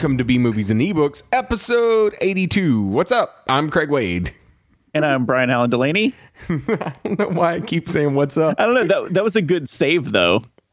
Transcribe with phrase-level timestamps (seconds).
[0.00, 2.80] Welcome to B Movies and Ebooks, episode 82.
[2.84, 3.44] What's up?
[3.46, 4.32] I'm Craig Wade.
[4.94, 6.14] And I'm Brian Allen Delaney.
[6.48, 8.54] I don't know why I keep saying what's up.
[8.58, 8.84] I don't know.
[8.86, 10.40] That, that was a good save, though.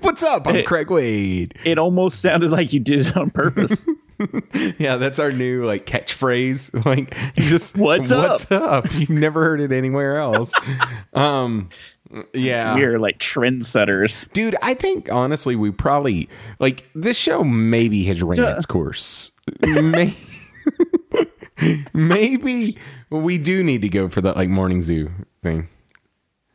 [0.00, 0.46] What's up?
[0.46, 1.58] I'm Craig Wade.
[1.64, 3.88] It almost sounded like you did it on purpose.
[4.78, 6.86] Yeah, that's our new like catchphrase.
[6.86, 8.50] Like just What's up?
[8.50, 8.86] Up?
[8.94, 10.54] You've never heard it anywhere else.
[11.12, 11.68] um
[12.32, 12.74] yeah.
[12.74, 14.30] We're like trendsetters.
[14.32, 18.54] Dude, I think honestly we probably like this show maybe has ran Duh.
[18.56, 19.30] its course.
[19.62, 20.14] May-
[21.92, 22.76] maybe
[23.10, 25.10] we do need to go for that like morning zoo
[25.42, 25.68] thing.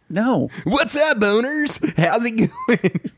[0.10, 0.50] No.
[0.66, 1.82] What's up, boners?
[1.98, 3.12] How's it going?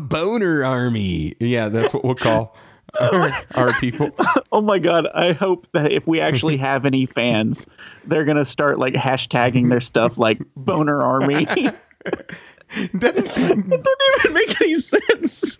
[0.08, 1.34] Boner army.
[1.40, 2.56] Yeah, that's what we'll call
[2.98, 4.10] our, our people.
[4.52, 5.06] Oh my God.
[5.14, 7.66] I hope that if we actually have any fans,
[8.04, 11.46] they're going to start like hashtagging their stuff like Boner Army.
[11.48, 11.74] it
[12.98, 15.58] Doesn't- doesn't even make any sense.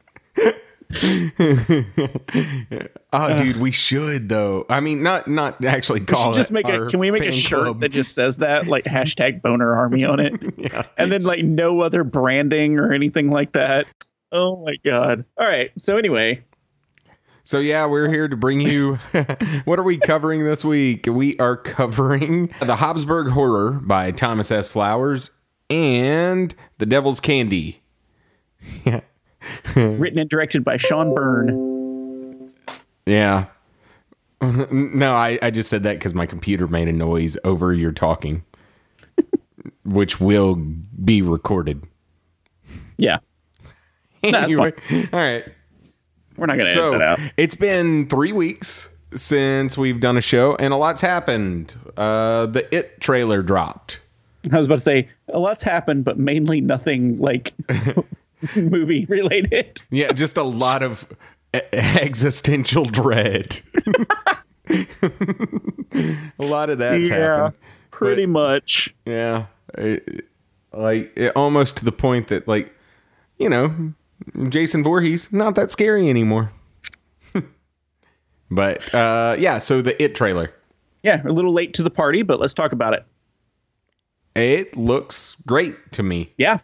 [3.13, 4.67] oh, dude, we should though.
[4.69, 6.87] I mean, not not actually call should just it make a.
[6.87, 7.81] Can we make a shirt club.
[7.81, 10.83] that just says that, like hashtag Boner Army on it, Yeah.
[10.99, 13.87] and then like no other branding or anything like that?
[14.33, 15.25] Oh my god!
[15.39, 15.71] All right.
[15.79, 16.43] So anyway,
[17.51, 18.95] So yeah, we're here to bring you.
[19.65, 21.09] what are we covering this week?
[21.11, 24.69] We are covering the Hobbsburg Horror by Thomas S.
[24.69, 25.33] Flowers
[25.69, 27.83] and The Devil's Candy.
[28.85, 29.01] Yeah,
[29.75, 32.53] written and directed by Sean Byrne.
[33.05, 33.47] yeah.
[34.71, 38.45] No, I, I just said that because my computer made a noise over your talking,
[39.85, 41.83] which will be recorded.
[42.97, 43.19] Yeah,
[44.23, 44.73] that's Anyway,
[45.13, 45.45] all right.
[46.41, 47.33] We're not gonna So edit that out.
[47.37, 51.75] it's been three weeks since we've done a show, and a lot's happened.
[51.97, 54.01] Uh, the It trailer dropped.
[54.51, 57.53] I was about to say a lot's happened, but mainly nothing like
[58.57, 59.83] movie related.
[59.91, 61.07] Yeah, just a lot of
[61.73, 63.61] existential dread.
[64.71, 64.87] a
[66.39, 67.55] lot of that's happened.
[67.91, 68.95] pretty much.
[69.05, 69.47] Yeah,
[69.77, 70.27] It-
[70.73, 72.73] like it, almost to the point that, like,
[73.41, 73.93] you know,
[74.49, 76.53] Jason Voorhees not that scary anymore.
[78.51, 80.53] but uh, yeah, so the It trailer.
[81.03, 83.05] Yeah, a little late to the party, but let's talk about it.
[84.35, 86.33] It looks great to me.
[86.37, 86.59] Yeah.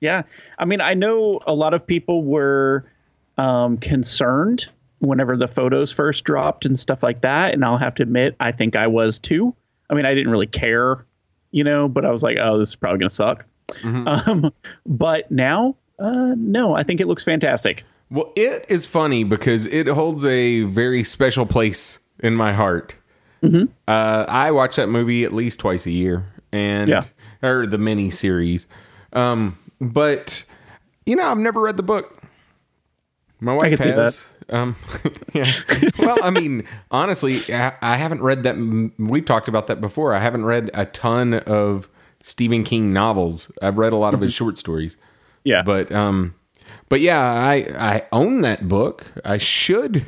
[0.00, 0.22] Yeah.
[0.58, 2.90] I mean, I know a lot of people were
[3.36, 4.66] um, concerned
[5.00, 7.52] whenever the photos first dropped and stuff like that.
[7.54, 9.54] And I'll have to admit, I think I was too.
[9.90, 11.04] I mean, I didn't really care,
[11.50, 13.44] you know, but I was like, oh, this is probably going to suck.
[13.84, 14.50] Um,
[14.86, 17.84] but now, uh, no, I think it looks fantastic.
[18.10, 22.94] Well, it is funny because it holds a very special place in my heart.
[23.42, 23.66] Uh,
[24.28, 27.02] I watch that movie at least twice a year, and Yeah.
[27.42, 28.66] or the mini series.
[29.12, 30.44] Um, but
[31.06, 32.20] you know, I've never read the book.
[33.40, 34.24] My wife can see has.
[34.48, 34.74] Um,
[35.34, 35.46] yeah.
[35.98, 38.56] well, I mean, honestly, I, I haven't read that.
[38.98, 40.14] We've talked about that before.
[40.14, 41.88] I haven't read a ton of
[42.22, 43.52] Stephen King novels.
[43.62, 44.96] I've read a lot of his short stories
[45.48, 45.62] Yeah.
[45.62, 46.34] but um
[46.88, 50.04] but yeah i i own that book i should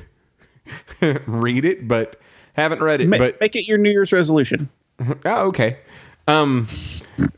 [1.27, 2.17] read it but
[2.55, 4.69] haven't read it Ma- but make it your New Year's resolution.
[5.25, 5.79] oh okay
[6.29, 6.69] um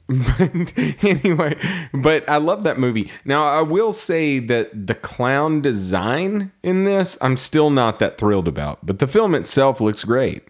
[0.09, 0.73] but
[1.05, 1.57] anyway
[1.95, 7.17] but i love that movie now i will say that the clown design in this
[7.21, 10.43] i'm still not that thrilled about but the film itself looks great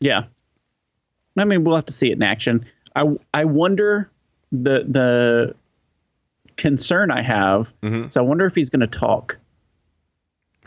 [0.00, 0.24] Yeah.
[1.38, 2.66] I mean, we'll have to see it in action.
[2.94, 4.10] I I wonder
[4.52, 5.54] the the
[6.56, 8.08] concern I have mm-hmm.
[8.08, 9.38] so I wonder if he's going to talk.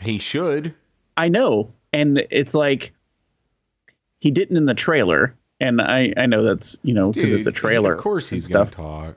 [0.00, 0.74] he should
[1.16, 2.92] I know, and it's like
[4.18, 7.52] he didn't in the trailer, and I I know that's you know because it's a
[7.52, 7.94] trailer.
[7.94, 9.16] of course he's gonna talk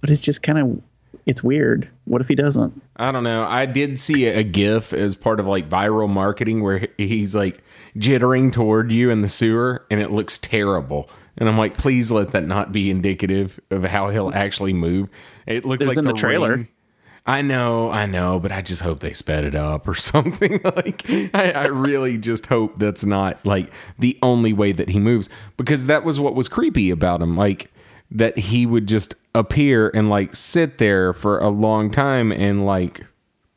[0.00, 0.82] but it's just kind of
[1.26, 1.88] it's weird.
[2.04, 2.80] What if he doesn't?
[2.96, 3.44] I don't know.
[3.44, 7.62] I did see a, a GIF as part of like viral marketing where he's like
[7.96, 11.10] jittering toward you in the sewer, and it looks terrible.
[11.38, 15.08] And I'm like, please let that not be indicative of how he'll actually move.
[15.46, 16.56] It looks There's like in the trailer.
[16.56, 16.68] rain-
[17.26, 20.60] I know, I know, but I just hope they sped it up or something.
[20.64, 21.04] like,
[21.34, 25.86] I, I really just hope that's not like the only way that he moves because
[25.86, 27.36] that was what was creepy about him.
[27.36, 27.70] Like,
[28.10, 33.06] that he would just appear and like sit there for a long time and like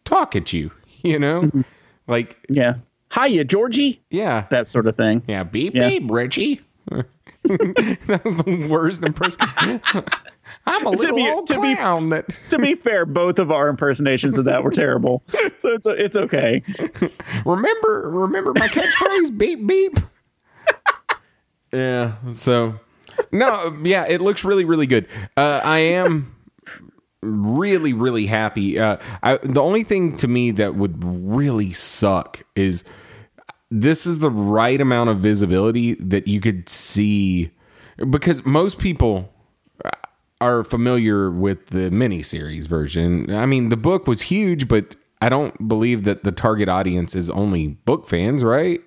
[0.06, 0.70] talk at you,
[1.02, 1.42] you know?
[1.44, 1.62] Mm-hmm.
[2.08, 2.76] like, Yeah.
[3.16, 4.02] Hiya, Georgie.
[4.10, 4.46] yeah.
[4.50, 5.24] That sort of thing.
[5.28, 5.88] Yeah, beep Yeah.
[5.88, 6.62] beep, Richie.
[8.08, 9.38] that was the worst impression.
[10.66, 12.30] I'm a little be- old to be- clown that.
[12.50, 15.24] to be fair, both of our impersonations of that were terrible.
[15.58, 16.64] So it's it's okay.
[17.46, 19.98] Remember, remember my catchphrase, beep beep.
[21.74, 22.14] yeah.
[22.32, 22.80] So,
[23.32, 25.08] no, yeah, it looks really, really good.
[25.36, 26.34] Uh, I am
[27.22, 28.80] really, really happy.
[28.80, 32.84] Uh, I, the only thing to me that would really suck is
[33.74, 37.50] this is the right amount of visibility that you could see
[38.10, 39.34] because most people
[40.40, 43.34] are familiar with the miniseries version.
[43.34, 47.32] I mean, the book was huge, but I don't believe that the target audience is
[47.32, 48.80] only book fans, right?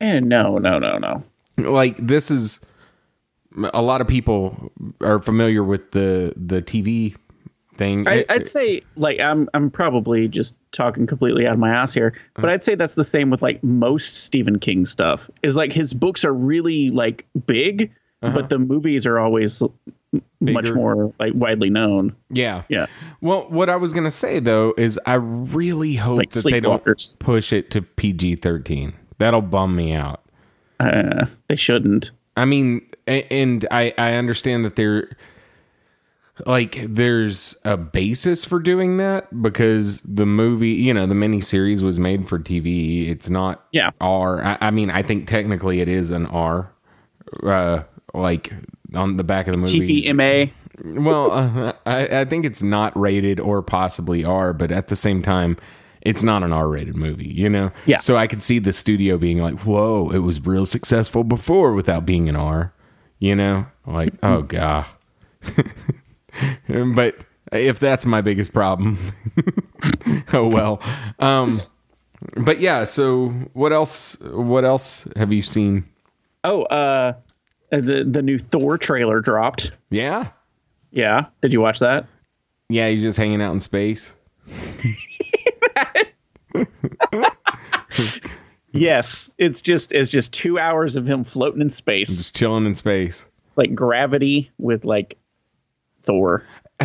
[0.00, 1.22] And no, no, no, no.
[1.56, 2.60] Like this is
[3.72, 7.16] a lot of people are familiar with the the TV
[7.74, 8.06] thing.
[8.08, 12.14] I, I'd say like I'm I'm probably just talking completely out of my ass here,
[12.34, 15.28] but I'd say that's the same with like most Stephen King stuff.
[15.42, 19.62] Is like his books are really like big, but the movies are always
[20.12, 22.14] m- much more like widely known.
[22.30, 22.62] yeah.
[22.68, 22.86] Yeah,
[23.20, 26.82] Well, what I was gonna say though is I really hope like that they don't
[27.18, 28.94] push it to PG thirteen.
[29.18, 30.22] That'll bum me out.
[30.80, 32.10] Uh, they shouldn't.
[32.36, 35.16] I mean, and I I understand that there
[36.46, 41.98] like there's a basis for doing that because the movie, you know, the miniseries was
[41.98, 43.08] made for TV.
[43.08, 43.90] It's not Yeah.
[44.00, 44.42] R.
[44.44, 46.72] I, I mean, I think technically it is an R.
[47.42, 48.52] Uh, like
[48.94, 50.02] on the back of the movie.
[50.04, 50.50] TVMA.
[50.84, 55.22] Well, uh, I, I think it's not rated or possibly R, but at the same
[55.22, 55.56] time,
[56.02, 57.70] it's not an R-rated movie, you know.
[57.86, 57.98] Yeah.
[57.98, 62.04] So I could see the studio being like, "Whoa, it was real successful before without
[62.04, 62.74] being an R,"
[63.20, 63.66] you know.
[63.86, 64.86] Like, oh god.
[66.94, 67.16] but
[67.52, 68.98] if that's my biggest problem,
[70.32, 70.82] oh well.
[71.18, 71.60] Um,
[72.36, 72.84] but yeah.
[72.84, 74.16] So what else?
[74.20, 75.84] What else have you seen?
[76.42, 77.12] Oh, uh,
[77.70, 79.72] the the new Thor trailer dropped.
[79.90, 80.28] Yeah.
[80.90, 82.06] Yeah, did you watch that?
[82.68, 84.14] Yeah, you're just hanging out in space.
[88.72, 92.74] Yes, it's just it's just two hours of him floating in space, Just chilling in
[92.74, 93.24] space.
[93.54, 95.16] like gravity with like
[96.04, 96.44] Thor.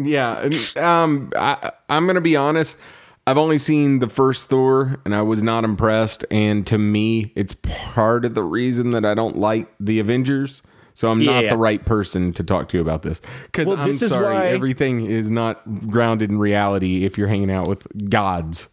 [0.00, 2.78] Yeah, um, I, I'm gonna be honest.
[3.26, 6.24] I've only seen the first Thor, and I was not impressed.
[6.30, 10.62] And to me, it's part of the reason that I don't like the Avengers.
[10.94, 11.50] So I'm not Yeah.
[11.50, 14.34] the right person to talk to you about this because Well, I'm this is sorry,
[14.34, 17.04] why- everything is not grounded in reality.
[17.04, 18.68] If you're hanging out with gods,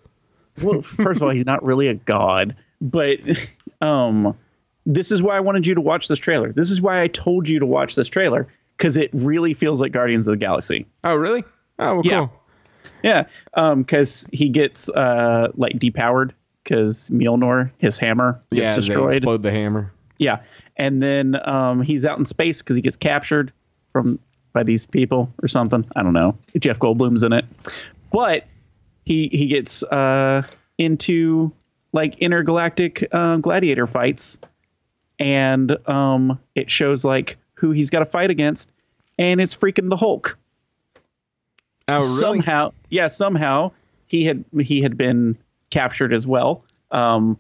[0.64, 3.20] Well, first of all, he's not really a god, but
[3.82, 4.38] um,
[4.86, 6.54] this is why I wanted you to watch this trailer.
[6.54, 8.48] This is why I told you to watch this trailer
[8.80, 10.86] because it really feels like Guardians of the Galaxy.
[11.04, 11.44] oh really?
[11.78, 12.20] Oh, well, Yeah.
[12.20, 12.34] cool.
[13.04, 13.26] Yeah,
[13.76, 16.32] because he gets uh like depowered
[16.64, 19.14] because Mjolnir, his hammer, gets Yeah, they destroyed.
[19.16, 19.92] explode the hammer.
[20.18, 20.42] Yeah,
[20.78, 23.54] and then um, he's out in space because he gets captured
[23.94, 24.20] from
[24.54, 25.86] by these people or something.
[25.96, 26.38] I don't know.
[26.58, 27.46] Jeff Goldblum's in it,
[28.12, 28.46] but
[29.06, 30.44] he he gets uh,
[30.78, 31.54] into
[31.94, 34.40] like intergalactic uh, gladiator fights,
[35.20, 38.70] and um, it shows like who he's got to fight against,
[39.18, 40.38] and it's freaking the Hulk.
[41.90, 42.06] Oh, really?
[42.40, 43.72] somehow yeah somehow
[44.06, 45.38] he had he had been
[45.70, 46.64] captured as well.
[46.92, 47.40] Um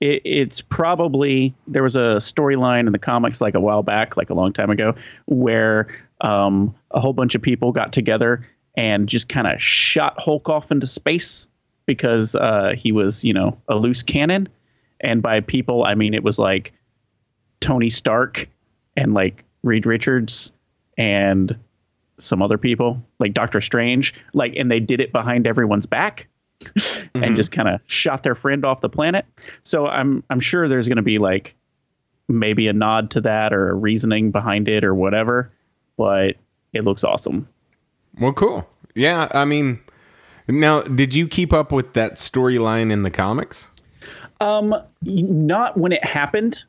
[0.00, 4.30] it, it's probably there was a storyline in the comics like a while back like
[4.30, 4.94] a long time ago
[5.26, 5.88] where
[6.20, 8.46] um a whole bunch of people got together
[8.76, 11.48] and just kind of shot hulk off into space
[11.86, 14.48] because uh he was you know a loose cannon.
[15.00, 16.72] And by people i mean it was like
[17.60, 18.48] tony stark
[18.96, 20.52] and like reed richards
[20.96, 21.56] and
[22.18, 26.28] some other people like Doctor Strange, like, and they did it behind everyone's back
[27.14, 29.24] and just kind of shot their friend off the planet.
[29.62, 31.54] So I'm I'm sure there's going to be like
[32.28, 35.50] maybe a nod to that or a reasoning behind it or whatever,
[35.96, 36.36] but
[36.72, 37.48] it looks awesome.
[38.20, 38.68] Well, cool.
[38.94, 39.80] Yeah, I mean,
[40.48, 43.68] now, did you keep up with that storyline in the comics?
[44.40, 46.64] Um, not when it happened.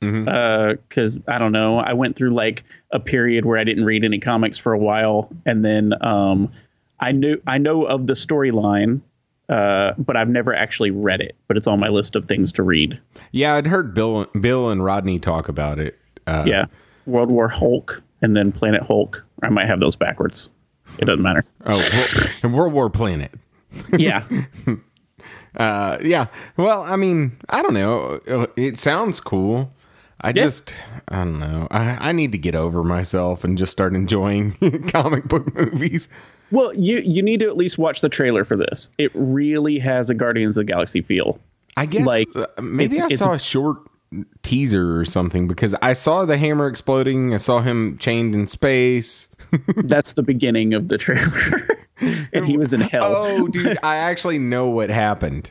[0.00, 4.18] Because I don't know, I went through like a period where I didn't read any
[4.20, 6.52] comics for a while, and then um,
[7.00, 9.00] I knew I know of the storyline,
[9.48, 11.36] uh, but I've never actually read it.
[11.48, 12.98] But it's on my list of things to read.
[13.32, 15.98] Yeah, I'd heard Bill, Bill and Rodney talk about it.
[16.26, 16.64] Uh, Yeah,
[17.06, 19.24] World War Hulk, and then Planet Hulk.
[19.42, 20.48] I might have those backwards.
[20.98, 21.44] It doesn't matter.
[21.64, 23.32] Oh, well, World War Planet.
[23.96, 24.26] Yeah.
[25.56, 26.26] Uh, yeah.
[26.56, 28.18] Well, I mean, I don't know.
[28.56, 29.70] It sounds cool.
[30.24, 30.74] I just,
[31.08, 31.68] I don't know.
[31.70, 34.52] I, I need to get over myself and just start enjoying
[34.88, 36.08] comic book movies.
[36.50, 38.90] Well, you you need to at least watch the trailer for this.
[38.98, 41.38] It really has a Guardians of the Galaxy feel.
[41.76, 43.78] I guess Like, uh, maybe I saw a short
[44.42, 47.34] teaser or something because I saw the hammer exploding.
[47.34, 49.28] I saw him chained in space.
[49.76, 51.68] That's the beginning of the trailer.
[52.32, 53.02] and he was in hell.
[53.02, 55.50] Oh, dude, I actually know what happened.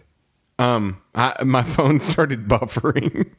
[0.59, 3.31] Um, I, my phone started buffering.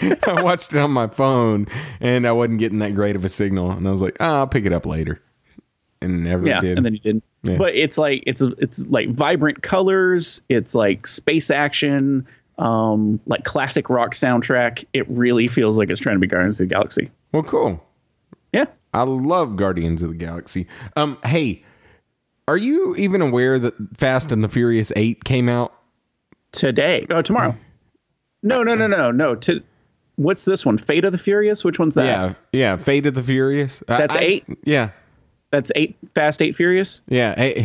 [0.26, 1.66] I watched it on my phone,
[2.00, 3.70] and I wasn't getting that great of a signal.
[3.70, 5.20] And I was like, oh, "I'll pick it up later,"
[6.00, 6.76] and never yeah, did.
[6.76, 7.24] and then you didn't.
[7.42, 7.56] Yeah.
[7.56, 10.42] But it's like it's it's like vibrant colors.
[10.48, 12.26] It's like space action,
[12.58, 14.84] um, like classic rock soundtrack.
[14.92, 17.10] It really feels like it's trying to be Guardians of the Galaxy.
[17.32, 17.84] well, cool.
[18.52, 18.66] Yeah.
[18.94, 20.66] I love Guardians of the Galaxy.
[20.96, 21.64] Um, hey,
[22.48, 25.74] are you even aware that Fast and the Furious Eight came out?
[26.52, 27.06] Today.
[27.10, 27.54] Oh, tomorrow.
[28.42, 29.34] No, no, no, no, no.
[29.34, 29.62] To
[30.18, 30.76] what's this one?
[30.78, 31.64] Fate of the Furious.
[31.64, 32.04] Which one's that?
[32.04, 32.76] Yeah, yeah.
[32.76, 33.82] Fate of the Furious.
[33.88, 34.44] That's I- eight?
[34.64, 34.90] Yeah,
[35.50, 35.96] That's eight.
[36.14, 37.00] Fast Eight Furious.
[37.08, 37.64] yeah, eight,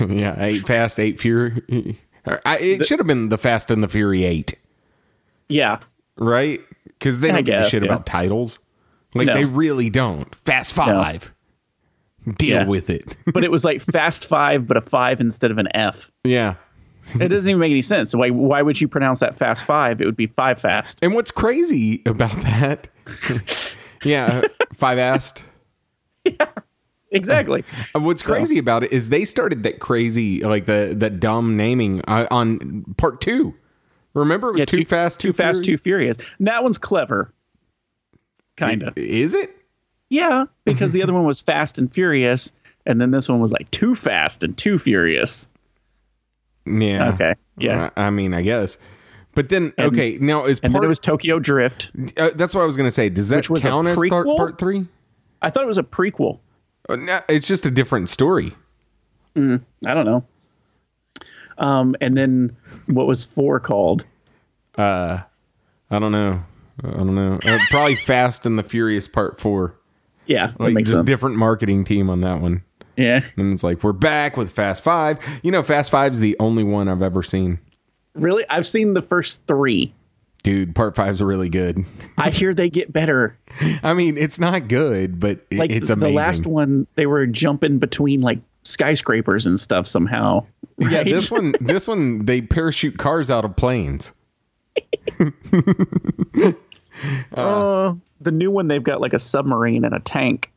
[0.08, 0.34] yeah.
[0.42, 1.98] Eight Fast, Eight Fury.
[2.46, 4.54] I, it should have been the Fast and the Fury Eight,
[5.48, 5.80] Yeah.
[6.16, 6.60] right?
[6.84, 7.92] Because they I don't give a shit yeah.
[7.92, 8.58] about titles.
[9.14, 9.34] Like No.
[9.34, 10.34] they really don't.
[10.46, 11.30] Fast Five.
[12.38, 12.64] Deal Yeah.
[12.66, 13.14] with it.
[13.34, 16.10] But it was like Fast Five, but a five instead of an F.
[16.24, 16.54] yeah.
[17.20, 18.14] It doesn't even make any sense.
[18.14, 18.30] Why?
[18.30, 20.00] Why would you pronounce that Fast Five?
[20.00, 20.98] It would be Five Fast.
[21.02, 22.88] And what's crazy about that?
[24.04, 24.42] yeah,
[24.74, 25.44] five asked.
[27.10, 27.62] Exactly.
[27.94, 32.02] Uh, What's crazy about it is they started that crazy, like the that dumb naming
[32.08, 33.54] uh, on part two.
[34.14, 36.16] Remember, it was Yeah, too, fast, too fast, too furious.
[36.40, 37.32] That one's clever.
[38.56, 38.92] Kinda.
[38.96, 39.50] Is it?
[40.08, 42.52] Yeah, because the other one was Fast and Furious,
[42.84, 45.48] and then this one was like Too Fast and Too Furious.
[46.66, 47.10] Yeah.
[47.14, 47.34] Okay.
[47.58, 47.90] Yeah.
[47.96, 48.78] I, I mean, I guess.
[49.34, 50.82] But then, okay, now is And part.
[50.82, 51.90] then it was Tokyo Drift.
[52.16, 53.08] uh, that's what I was going to say.
[53.08, 54.36] Does that count as prequel?
[54.36, 54.86] part three?
[55.42, 56.38] I thought it was a prequel.
[56.88, 58.54] Uh, no, it's just a different story.
[59.36, 60.24] I don't know.
[61.58, 62.56] Um, and then
[62.86, 64.04] what was four called?
[64.78, 65.18] Uh,
[65.90, 66.42] I don't know.
[66.82, 67.38] I don't know.
[67.44, 69.76] Uh, probably Fast and the Furious Part Four.
[70.26, 71.06] Yeah, that Like makes just sense.
[71.06, 72.62] different marketing team on that one.
[72.96, 73.20] Yeah.
[73.36, 75.18] And it's like we're back with Fast Five.
[75.42, 77.58] You know, Fast Five's the only one I've ever seen.
[78.14, 78.44] Really?
[78.48, 79.92] I've seen the first three.
[80.44, 81.84] Dude, Part Five's really good.
[82.18, 83.36] I hear they get better.
[83.82, 87.78] I mean, it's not good, but it- Like it's the last one, they were jumping
[87.78, 90.44] between like skyscrapers and stuff somehow.
[90.78, 94.12] Yeah, this one, this one, they parachute cars out of planes.
[97.32, 100.50] Uh, the new one, they've got like a submarine and a tank.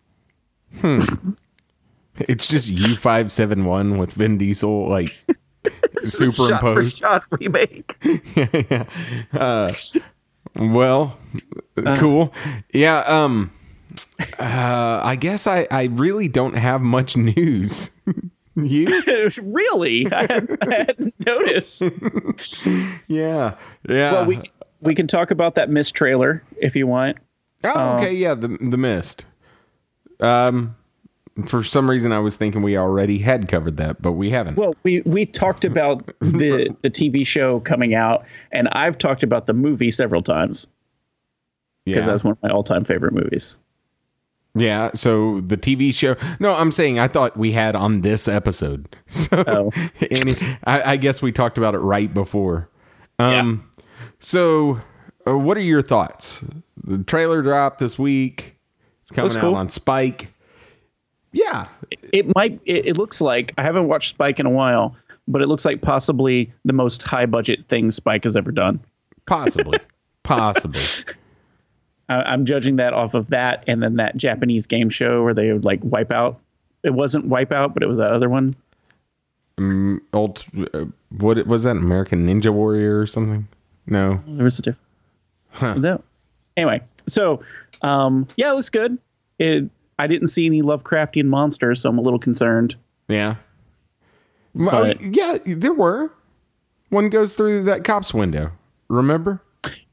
[2.22, 5.10] It's just U five seven one with Vin Diesel like
[5.98, 6.98] superimposed.
[7.00, 7.96] shot remake.
[9.34, 9.74] Yeah.
[10.60, 11.18] Well,
[11.86, 11.96] Uh.
[11.98, 12.34] cool.
[12.74, 13.00] Yeah.
[13.00, 13.52] Um.
[14.40, 17.92] Uh, I guess I I really don't have much news.
[18.56, 19.02] you?
[19.44, 20.12] really?
[20.12, 21.82] I hadn't, I hadn't noticed.
[23.08, 23.56] Yeah.
[23.88, 24.12] Yeah.
[24.12, 24.42] Well, we
[24.82, 27.18] we can talk about that Mist trailer if you want.
[27.64, 29.26] Oh, okay, yeah, the the mist.
[30.20, 30.76] Um,
[31.46, 34.58] for some reason, I was thinking we already had covered that, but we haven't.
[34.58, 39.46] Well, we we talked about the the TV show coming out, and I've talked about
[39.46, 40.68] the movie several times
[41.86, 43.58] because yeah, that's one of my all time favorite movies.
[44.56, 44.92] yeah.
[44.94, 46.16] So the TV show.
[46.40, 48.96] No, I'm saying I thought we had on this episode.
[49.08, 49.72] So, Oh.
[50.12, 50.34] any,
[50.66, 52.70] I, I guess we talked about it right before.
[53.20, 53.70] Um,
[54.20, 54.80] so
[55.28, 56.44] uh, what are your thoughts?
[56.84, 58.58] The trailer dropped this week.
[59.02, 59.56] It's coming Looks out cool.
[59.56, 60.34] on Spike.
[61.38, 61.68] Yeah,
[62.12, 62.60] It might.
[62.66, 64.96] It, it looks like I haven't watched Spike in a while,
[65.28, 68.80] but it looks like possibly the most high budget thing Spike has ever done.
[69.28, 69.80] possibly,
[70.24, 70.82] possibly.
[72.10, 75.54] I, I'm judging that off of that, and then that Japanese game show where they
[75.54, 76.40] would like wipe out.
[76.82, 78.56] It wasn't Wipeout, but it was that other one.
[80.14, 83.48] old uh, what was that American Ninja Warrior or something?
[83.86, 84.22] No.
[84.28, 85.82] There was a different.
[85.82, 86.04] No.
[86.56, 87.44] Anyway, so
[87.84, 88.98] um, yeah, it looks good.
[89.38, 89.70] It.
[90.00, 92.76] I didn't see any Lovecraftian monsters, so I'm a little concerned.
[93.08, 93.36] Yeah.
[94.56, 96.12] But- yeah, there were.
[96.90, 98.52] One goes through that cop's window.
[98.88, 99.42] Remember?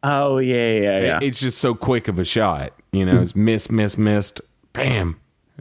[0.04, 1.18] Oh yeah, yeah, yeah.
[1.22, 2.72] It's just so quick of a shot.
[2.92, 4.40] You know, it's miss, miss, missed,
[4.72, 5.18] bam,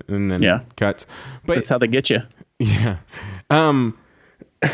[0.08, 0.60] and then Yeah.
[0.76, 1.08] cuts.
[1.46, 2.20] But That's how they get you.
[2.60, 2.98] Yeah.
[3.50, 3.98] Um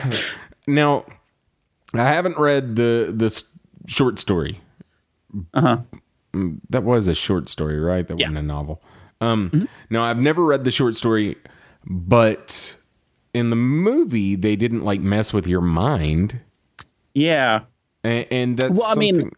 [0.67, 1.05] now
[1.93, 3.43] I haven't read the the
[3.88, 4.59] short story.
[5.53, 5.77] Uh huh.
[6.69, 8.05] That was a short story, right?
[8.07, 8.81] That wasn't a novel.
[9.21, 11.35] Um no, I've never read the short story.
[11.85, 12.75] but
[13.33, 16.39] in the movie they didn't like mess with your mind,
[17.13, 17.61] Yeah.
[18.03, 19.31] and, and that's Well, I mean,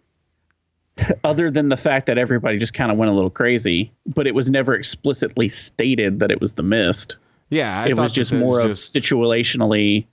[1.23, 4.35] Other than the fact that everybody just kind of went a little crazy, but it
[4.35, 7.17] was never explicitly stated that it was the mist.
[7.49, 10.05] yeah, I it was just more of just- situationally,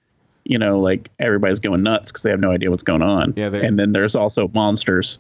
[0.44, 3.34] you know, like everybody's going nuts because they have no idea what's going on.
[3.36, 5.18] Yeah, they- and then there's also monsters.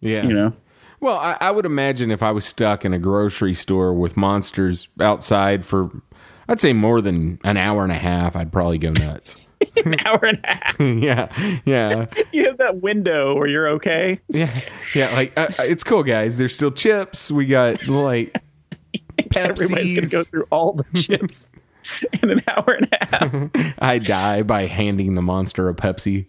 [0.00, 0.24] yeah.
[0.24, 0.52] You know.
[1.00, 4.88] Well, I, I would imagine if I was stuck in a grocery store with monsters
[5.00, 5.90] outside for,
[6.48, 9.46] I'd say more than an hour and a half, I'd probably go nuts.
[9.84, 10.80] An hour and a half.
[10.80, 14.20] yeah, yeah, You have that window where you're okay.
[14.28, 14.48] yeah,
[14.94, 15.12] yeah.
[15.14, 16.38] Like uh, it's cool, guys.
[16.38, 17.28] There's still chips.
[17.28, 18.40] We got like
[19.34, 21.48] Everybody's gonna go through all the chips
[22.22, 23.74] in an hour and a half.
[23.80, 26.26] I die by handing the monster a Pepsi.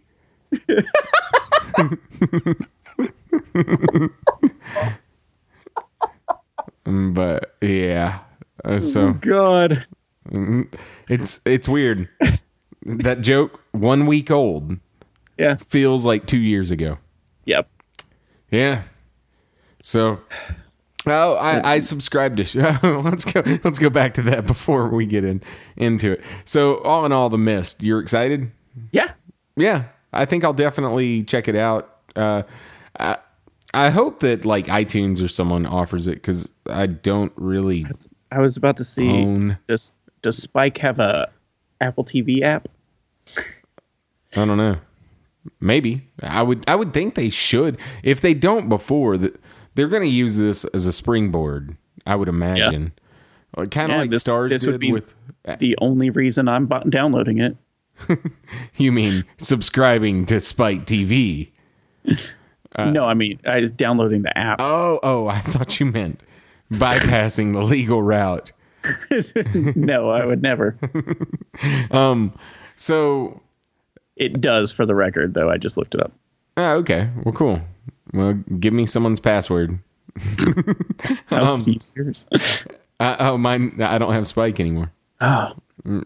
[6.89, 8.19] Mm, but yeah,
[8.65, 9.85] uh, so God.
[11.07, 12.09] it's it's weird.
[12.85, 14.77] that joke, one week old,
[15.37, 15.55] Yeah.
[15.57, 16.97] feels like two years ago.
[17.45, 17.69] Yep.
[18.51, 18.83] Yeah.
[19.81, 20.19] So,
[21.05, 22.79] oh, I, I subscribed to.
[23.03, 23.43] let's go.
[23.63, 25.41] Let's go back to that before we get in
[25.77, 26.21] into it.
[26.45, 27.81] So, all in all, the mist.
[27.83, 28.51] You're excited?
[28.91, 29.11] Yeah.
[29.55, 31.97] Yeah, I think I'll definitely check it out.
[32.15, 32.43] Uh,
[32.99, 33.17] I,
[33.73, 37.85] I hope that like iTunes or someone offers it because I don't really
[38.31, 39.57] I was about to see own.
[39.67, 41.29] does does Spike have a
[41.81, 42.67] Apple TV app?
[44.35, 44.77] I don't know.
[45.59, 46.63] Maybe I would.
[46.67, 47.77] I would think they should.
[48.03, 51.77] If they don't before, they're going to use this as a springboard.
[52.05, 52.91] I would imagine.
[53.57, 53.65] Yeah.
[53.65, 55.15] Kind of Yeah, like this- Stars this would did be- with.
[55.47, 57.55] Uh, the only reason I'm downloading it.
[58.77, 61.49] You mean subscribing to Spike TV?
[62.85, 64.59] no, I mean I was downloading the app.
[64.61, 66.21] Oh, oh, I thought you meant
[66.71, 68.51] bypassing the legal route.
[69.75, 70.77] no, I would never.
[71.91, 72.33] Um,
[72.77, 73.41] so,
[74.15, 75.49] It does for the record, though.
[75.49, 76.13] I just looked it up.
[76.55, 77.59] ah, okay, well, cool.
[78.13, 79.77] Well, give me someone's password.
[81.65, 82.25] Keeps yours.
[82.99, 83.81] Uh, oh, mine.
[83.81, 84.91] I don't have Spike anymore.
[85.21, 85.53] oh,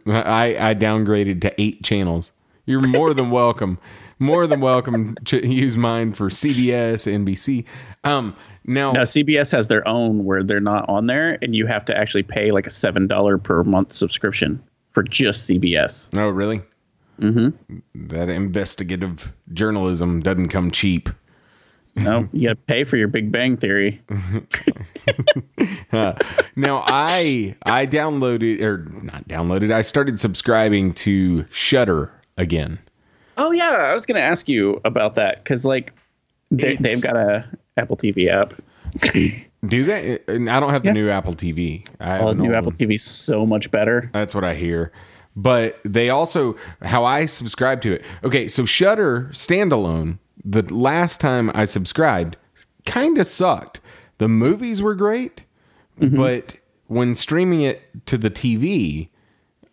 [0.08, 2.32] I, I downgraded to eight channels.
[2.65, 3.78] You're more than welcome.
[4.19, 7.65] More than welcome to use mine for CBS, NBC.
[8.04, 11.86] Um, now, now CBS has their own where they're not on there, and you have
[11.86, 16.10] to actually pay like a seven dollar per month subscription for just CBS.
[16.17, 16.62] oh really?
[17.19, 17.78] Mm-hmm.
[18.08, 21.10] That investigative journalism doesn't come cheap.
[21.95, 24.02] No, you got to pay for your Big Bang Theory.
[26.56, 29.71] Now, I I downloaded or not downloaded.
[29.71, 32.80] I started subscribing to Shudder again.
[33.38, 35.91] Oh yeah, I was going to ask you about that because like
[36.52, 37.46] they, they've got a
[37.78, 38.54] Apple TV app.
[39.65, 40.19] Do they?
[40.28, 40.93] And I don't have the Yeah.
[40.93, 41.88] new Apple TV.
[42.00, 42.72] I have Oh, an new Apple.
[42.72, 44.10] TV is so much better.
[44.13, 44.91] That's what I hear.
[45.36, 48.04] But they also how I subscribe to it.
[48.24, 50.19] Okay, so Shudder standalone.
[50.46, 52.36] The last time I subscribed,
[52.86, 53.80] kind of sucked.
[54.17, 55.43] The movies were great,
[55.98, 56.56] but
[56.88, 59.08] when streaming it to the TV,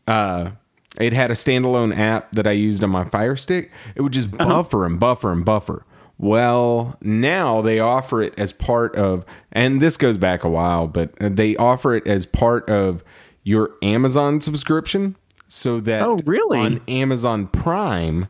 [0.06, 0.52] uh,
[1.00, 3.70] it had a standalone app that I used on my Fire Stick.
[3.94, 4.46] It would just uh-huh.
[4.48, 5.84] buffer and buffer and buffer.
[6.18, 11.14] Well, now they offer it as part of, and this goes back a while, but
[11.18, 13.02] they offer it as part of
[13.42, 15.16] your Amazon subscription,
[15.48, 16.58] so that Oh, really?
[16.58, 18.28] on Amazon Prime,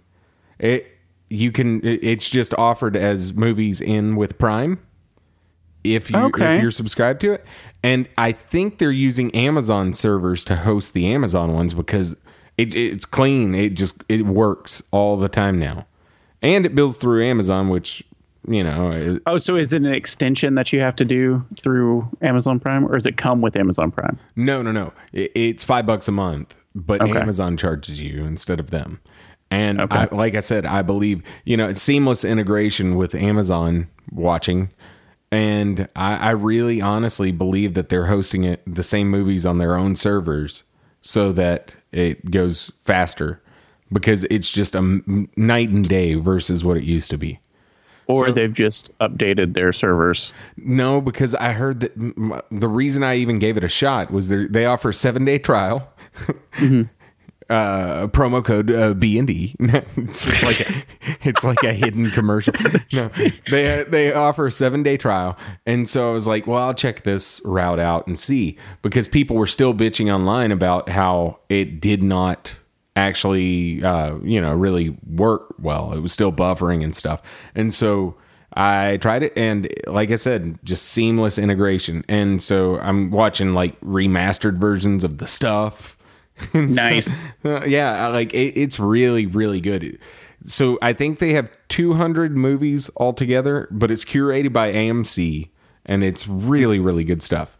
[0.58, 0.86] it
[1.28, 4.78] you can it- it's just offered as movies in with Prime
[5.84, 6.56] if you Okay.
[6.56, 7.44] if you're subscribed to it.
[7.82, 12.16] And I think they're using Amazon servers to host the Amazon ones because
[12.60, 13.54] it, it's clean.
[13.54, 15.86] It just it works all the time now,
[16.42, 18.02] and it builds through Amazon, which
[18.48, 22.08] you know it- Oh, so is it an extension that you have to do through
[22.22, 24.18] Amazon Prime, or does it come with Amazon Prime?
[24.36, 24.92] No, no, no.
[25.12, 27.18] It, it's five bucks a month, but Okay.
[27.18, 29.00] Amazon charges you instead of them.
[29.50, 29.96] And Okay.
[30.10, 34.70] I, like I said, I believe you know it's seamless integration with Amazon watching,
[35.32, 39.76] and I, I really honestly believe that they're hosting it the same movies on their
[39.76, 40.62] own servers
[41.00, 43.40] so that it goes faster
[43.92, 47.40] because it's just a m- night and day versus what it used to be.
[48.06, 50.32] Or So- they've just updated their servers.
[50.56, 54.28] No, because I heard that m- the reason I even gave it a shot was
[54.28, 55.88] they they offer a seven day trial.
[56.54, 56.82] Mm-hmm.
[57.50, 59.56] Uh, promo code uh, B and D.
[59.96, 60.84] It's just like a,
[61.28, 62.54] it's like a hidden commercial.
[62.92, 63.10] No,
[63.50, 65.36] they they offer a seven day trial,
[65.66, 69.36] and so I was like, well, I'll check this route out and see because people
[69.36, 72.54] were still bitching online about how it did not
[72.96, 75.92] actually, uh, you know, really work well.
[75.92, 77.20] It was still buffering and stuff,
[77.54, 78.16] and so
[78.54, 82.04] I tried it, and like I said, just seamless integration.
[82.08, 85.96] And so I'm watching like remastered versions of the stuff.
[86.54, 87.06] Nice.
[87.06, 87.32] stuff.
[87.44, 89.98] Uh, yeah, like it, it's really, really good.
[90.44, 95.50] So I think they have 200 movies altogether, but it's curated by AMC,
[95.84, 97.58] and it's really, really good stuff.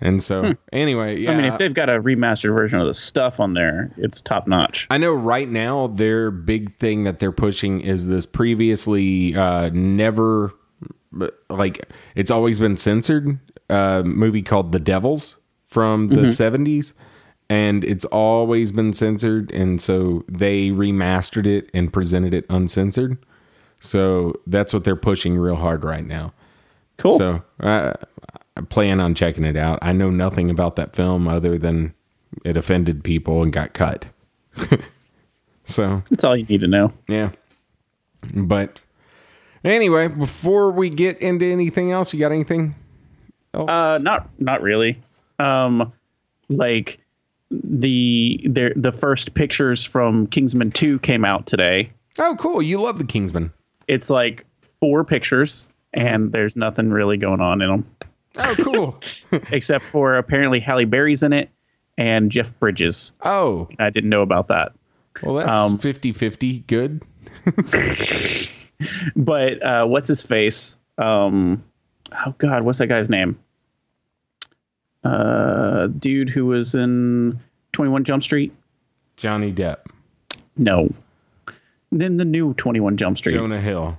[0.00, 1.38] And so, anyway, yeah, Hmm.
[1.38, 4.46] I mean, if they've got a remastered version of the stuff on there, it's top
[4.48, 4.86] notch.
[4.90, 10.52] I know right now their big thing that they're pushing is this previously uh, never
[11.48, 13.38] like it's always been censored
[13.70, 15.36] uh, movie called The Devils
[15.68, 16.92] from the 70s
[17.48, 23.18] and it's always been censored and so they remastered it and presented it uncensored.
[23.80, 26.32] So that's what they're pushing real hard right now.
[26.96, 27.18] Cool.
[27.18, 27.92] So uh,
[28.56, 29.78] I plan on checking it out.
[29.82, 31.94] I know nothing about that film other than
[32.44, 34.06] it offended people and got cut.
[35.64, 36.92] so That's all you need to know.
[37.08, 37.30] yeah,
[38.34, 38.80] but
[39.64, 42.74] anyway, before we get into anything else, you got anything
[43.52, 43.70] else?
[43.70, 45.02] Uh, not not really.
[45.38, 45.92] Um,
[46.48, 47.00] like
[47.62, 51.90] the the the first pictures from Kingsman Two came out today.
[52.18, 52.60] oh, cool!
[52.62, 53.52] You love the Kingsman.
[53.86, 54.44] It's like
[54.80, 57.86] four pictures, and there's nothing really going on in them
[58.36, 59.00] Oh, cool.
[59.52, 61.50] except for apparently Halle Berry's in it
[61.96, 63.12] and Jeff Bridges.
[63.22, 64.72] oh, I didn't know about that.
[65.22, 67.02] well, that's Um, 50-50 good.
[69.16, 70.76] But uh, what's his face?
[70.98, 71.62] Um,
[72.26, 73.38] oh God, what's that guy's name?
[75.04, 77.38] Uh, dude who was in
[77.72, 78.52] Twenty One Jump Street.
[79.16, 79.78] Johnny Depp,
[80.56, 80.88] No.
[81.92, 83.34] Then the new 21 Jump Street.
[83.34, 83.96] Jonah Hill,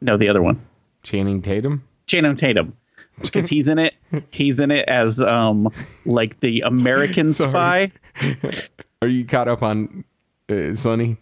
[0.00, 0.60] No, the other one.
[1.04, 1.84] Channing Tatum.
[2.06, 2.76] Channing Tatum.
[3.20, 3.94] Because he's in it.
[4.30, 5.68] He's in it as um
[6.06, 7.92] like the American spy.
[9.02, 10.04] Are you caught up on
[10.48, 11.18] uh, Sunny?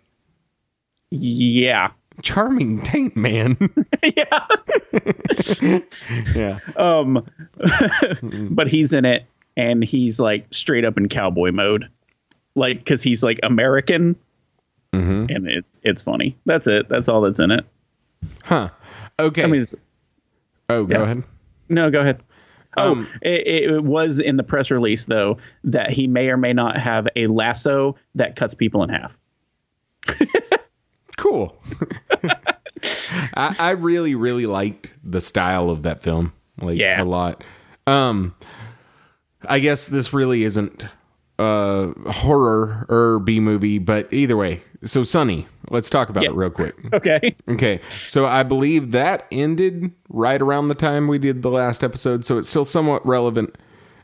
[1.11, 1.91] Yeah.
[2.23, 3.57] Charming taint man.
[4.03, 4.47] yeah.
[6.35, 6.59] yeah.
[6.77, 7.27] Um
[8.51, 9.27] but he's in it
[9.57, 11.89] and he's like straight up in cowboy mode.
[12.55, 14.17] Like cuz he's like American
[14.93, 15.27] Mm-hmm.
[15.35, 16.37] and it's it's funny.
[16.47, 16.89] That's it.
[16.89, 17.65] That's all that's in it.
[18.45, 18.71] Huh.
[19.19, 19.43] Okay.
[19.45, 19.65] I mean
[20.71, 21.03] oh, go yeah.
[21.03, 21.23] ahead.
[21.69, 22.23] No, go ahead.
[22.79, 26.53] Oh, Um, it, it was in the press release though that he may or may
[26.53, 29.19] not have a lasso that cuts people in half.
[31.17, 31.57] cool.
[33.35, 37.03] I, I really, really liked the style of that film, like Yeah.
[37.03, 37.43] a lot.
[37.87, 38.35] Um,
[39.49, 40.87] I guess this really isn't
[41.39, 44.63] a horror or B movie, but either way.
[44.85, 46.31] So, Sunny, let's talk about Yeah.
[46.31, 46.75] it real quick.
[46.93, 47.35] Okay.
[47.49, 52.25] Okay, so I believe that ended right around the time we did the last episode,
[52.25, 53.57] so it's still somewhat relevant.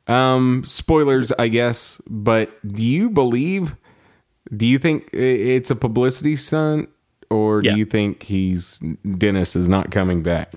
[0.09, 3.77] Um, spoilers, I guess, but do you believe?
[4.55, 6.89] Do you think it's a publicity stunt,
[7.33, 7.73] or Yeah.
[7.73, 8.79] do you think he's
[9.19, 10.53] Dennis is not coming back?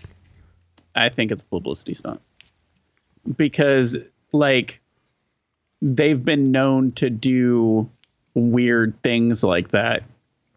[0.95, 2.21] I think it's publicity stunt
[3.38, 3.97] because
[4.31, 4.81] like
[5.81, 7.89] they've been known to do
[8.33, 10.03] weird things like that.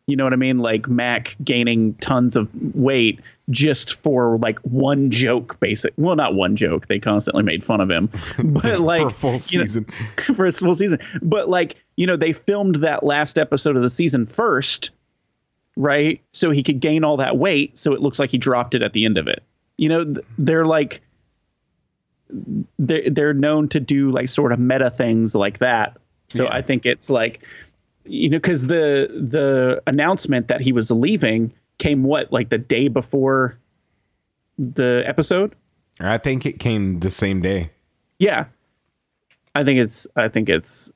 [0.06, 0.58] You know what I mean?
[0.58, 5.92] Like Mac gaining tons of weight just for like one joke, basic.
[5.98, 6.86] Well, not one joke.
[6.86, 8.08] They constantly made fun of him,
[8.42, 9.86] but like for a full you know, season.
[10.34, 10.98] for a full season.
[11.20, 14.90] But like, you know, they filmed that last episode of the season first,
[15.78, 16.20] right?
[16.32, 18.92] So he could gain all that weight, so it looks like he dropped it at
[18.92, 19.42] the end of it.
[19.78, 21.00] You know, they're like
[22.78, 25.96] they're they're known to do like sort of meta things like that.
[26.34, 26.50] So Yeah.
[26.52, 27.42] I think it's like
[28.04, 32.88] you know, because the the announcement that he was leaving came what like the day
[32.88, 33.58] before
[34.58, 35.54] the episode.
[36.00, 37.70] I think it came the same day.
[38.18, 38.46] Yeah,
[39.54, 40.90] I think it's I think it's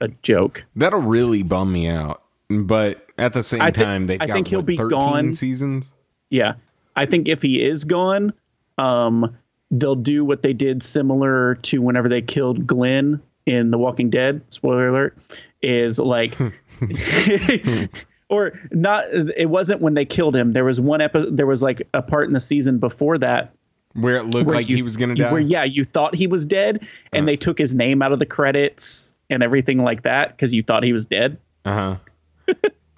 [0.00, 0.64] a joke.
[0.76, 2.22] That'll really bum me out.
[2.48, 5.34] But at the same I time, they've I got think he'll what, be 13 gone.
[5.34, 5.92] seasons.
[6.30, 6.54] Yeah.
[6.96, 8.32] I think if he is gone,
[8.78, 9.36] um,
[9.70, 14.42] they'll do what they did similar to whenever they killed Glenn in The Walking Dead.
[14.48, 15.16] Spoiler alert.
[15.62, 16.36] Is like,
[18.28, 19.04] or not.
[19.12, 20.52] It wasn't when they killed him.
[20.52, 21.36] There was one episode.
[21.36, 23.52] There was like a part in the season before that
[23.94, 25.30] Where it looked where like you- he was going to die.
[25.32, 28.26] Where yeah, you thought he was dead, and they took his name out of the
[28.26, 31.36] credits and everything like that because you thought he was dead.
[31.64, 31.96] Uh huh.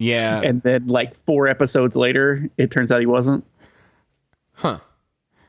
[0.03, 0.41] Yeah.
[0.43, 3.45] And then like four episodes later, it turns out he wasn't.
[4.55, 4.79] Huh.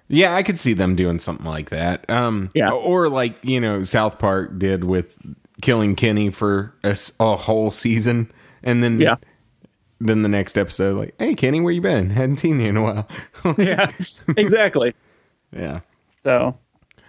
[0.10, 2.08] Yeah, I could see them doing something like that.
[2.10, 2.72] Um, Yeah.
[2.72, 5.18] Or like you know South Park did with
[5.62, 8.32] killing Kenny for a whole season,
[8.64, 9.16] and then Yeah.
[10.00, 12.10] then the next episode, like, hey Kenny, where you been?
[12.12, 13.08] Hadn't seen you in a while.
[13.58, 13.92] yeah,
[14.38, 14.94] exactly.
[15.56, 15.80] yeah.
[16.22, 16.58] So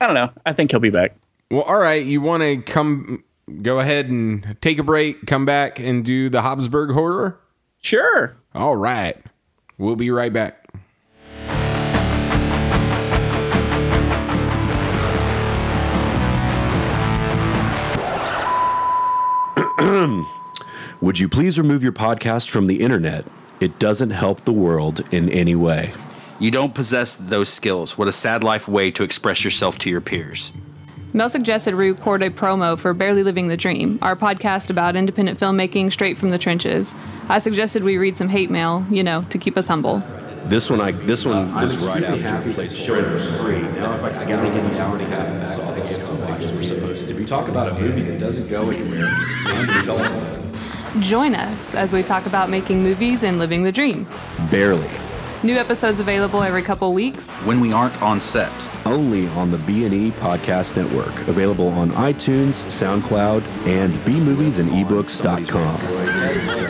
[0.01, 0.31] I don't know.
[0.47, 1.15] I think he'll be back.
[1.51, 2.05] Well, all right.
[2.05, 3.23] You want to come?
[3.63, 7.41] go ahead and take a break, come back and do the Hobbsburg horror?
[7.81, 8.37] Sure.
[8.55, 9.17] All right.
[9.79, 10.61] We'll be right back.
[21.01, 23.27] Would you please remove your podcast from the internet?
[23.61, 25.93] It doesn't help the world in any way.
[26.39, 27.97] You don't possess those skills.
[27.99, 30.53] What a sad life way to express yourself to your peers.
[31.17, 35.39] Mel suggested we record a promo for Barely Living the Dream, our podcast about independent
[35.39, 36.93] filmmaking straight from the trenches.
[37.29, 40.03] I suggested we read some hate mail, you know, to keep us humble.
[40.47, 43.63] This one, I this one was right after place showing was free.
[43.63, 46.59] Now, if I, I gotta get these hour and a half minutes, all these pages
[46.59, 47.25] we're supposed to be.
[47.25, 49.09] Talk about a movie that doesn't go anywhere.
[50.99, 54.09] Join us as we talk about making movies and living the dream.
[54.51, 54.91] Barely.
[55.45, 57.29] New episodes available every couple weeks.
[57.45, 58.51] When we aren't on set.
[58.87, 61.15] Only on the B&E Podcast Network.
[61.29, 65.77] Available on iTunes, SoundCloud, and bmoviesandebooks.com.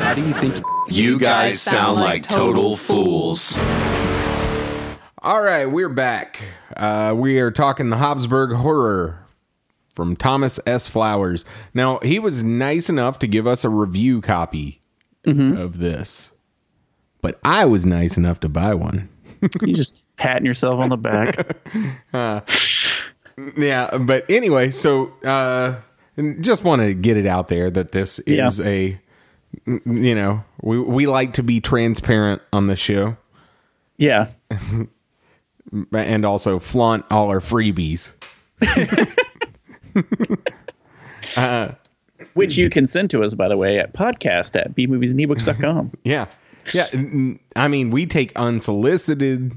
[0.00, 3.56] How do you think You guys sound like total fools.
[5.22, 6.42] All right, we're back.
[6.76, 9.24] Uh, we are talking the Hobbsburg Horror
[9.94, 10.88] from Thomas S.
[10.88, 11.44] Flowers.
[11.72, 14.80] Now, he was nice enough to give us a review copy
[15.24, 16.32] of this,
[17.24, 19.08] but I was nice enough to buy one.
[19.62, 21.56] You just patting yourself on the back.
[23.56, 25.74] Yeah, but anyway, so uh,
[26.40, 28.46] just want to get it out there that this Yeah.
[28.46, 28.96] is a,
[29.66, 33.16] you know, we, we like to be transparent on the show
[33.96, 34.28] Yeah.
[35.92, 38.12] and also flaunt all our freebies.
[42.34, 45.90] Which you can send to us, by the way, at podcast at bmoviesandebooks.com.
[46.04, 46.26] Yeah.
[46.72, 46.87] Yeah.
[47.57, 49.53] I mean, we take unsolicited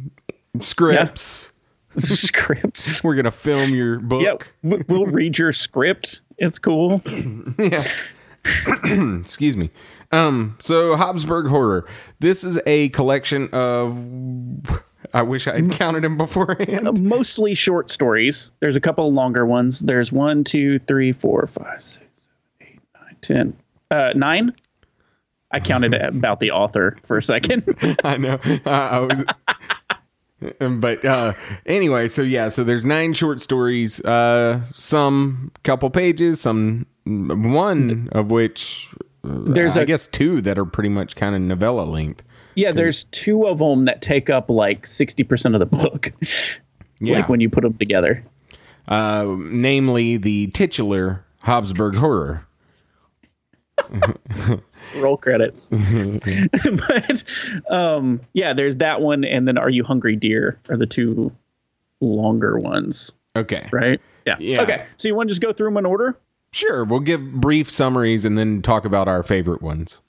[0.60, 1.52] scripts.
[2.00, 3.04] Scripts.
[3.04, 4.22] We're going to film your book.
[4.22, 6.22] Yeah, we- we'll read your script.
[6.38, 7.02] It's cool.
[7.58, 7.88] yeah.
[9.22, 9.72] Excuse me.
[10.12, 11.88] Um, so Hobbsburg Horror.
[12.20, 13.98] This is a collection of
[15.14, 17.02] I wish I had counted them beforehand.
[17.02, 18.52] Mostly short stories.
[18.60, 19.80] There's a couple of longer ones.
[19.80, 22.06] There's one, two, three, four, five, six,
[22.60, 23.58] seven, eight, nine, ten.
[23.90, 24.54] Uh, nine.
[25.58, 27.64] I counted about the author for a second.
[28.04, 28.40] I know.
[28.44, 29.24] Uh, I was
[30.60, 31.34] but uh
[31.66, 38.30] anyway, so yeah, so there's nine short stories, uh some couple pages, some one of
[38.30, 38.90] which
[39.24, 42.24] uh, There's I a- guess two that are pretty much kind of novella length.
[42.56, 46.14] yeah, there's two of them that take up like 60% of the book.
[47.00, 47.20] Yeah.
[47.20, 48.24] Like when you put them together.
[48.88, 52.48] uh, namely the titular Hobbsburg horror.
[54.96, 55.70] roll credits.
[55.70, 57.24] but
[57.70, 61.32] um, yeah, there's that one, and then Are You Hungry, Dear are the two
[62.02, 63.68] longer ones, Okay.
[63.72, 64.00] right?
[64.26, 64.36] Yeah.
[64.40, 64.62] Yeah.
[64.62, 64.86] Okay.
[64.98, 66.18] So you want to just go through them in order?
[66.52, 70.02] Sure, we'll give brief summaries and then talk about our favorite ones.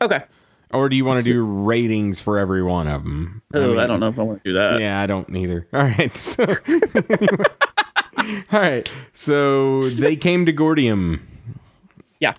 [0.00, 0.22] Okay.
[0.72, 3.42] Or do you want to do ratings for every one of them?
[3.52, 4.80] Oh, I don't know if I want to do that.
[4.80, 5.68] Yeah, I don't either.
[5.72, 6.16] All right.
[6.16, 6.44] So,
[8.52, 8.90] all right.
[9.12, 11.20] So they came to Gordium.
[12.18, 12.34] Yeah.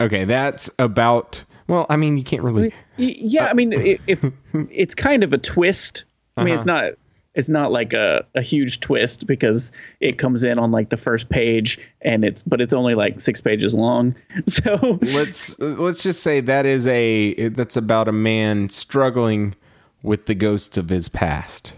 [0.00, 1.44] Okay, that's about.
[1.66, 2.72] Well, I mean, you can't really.
[2.96, 4.24] Yeah, I mean, i- if
[4.70, 6.04] it's kind of a twist.
[6.36, 6.82] I mean, it's Uh-huh.
[6.82, 6.92] not.
[7.34, 11.28] It's not like a, a huge twist because it comes in on like the first
[11.28, 14.16] page and it's but it's only like six pages long.
[14.48, 19.54] So Let's let's just say that is a that's about a man struggling
[20.02, 21.74] with the ghosts of his past.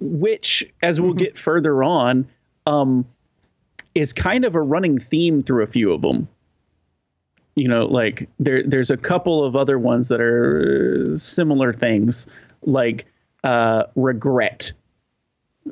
[0.00, 2.26] which as we'll get further on
[2.66, 3.06] um
[3.94, 6.28] is kind of a running theme through a few of them
[7.56, 12.26] you know like there there's a couple of other ones that are similar things
[12.62, 13.06] like
[13.44, 14.72] uh regret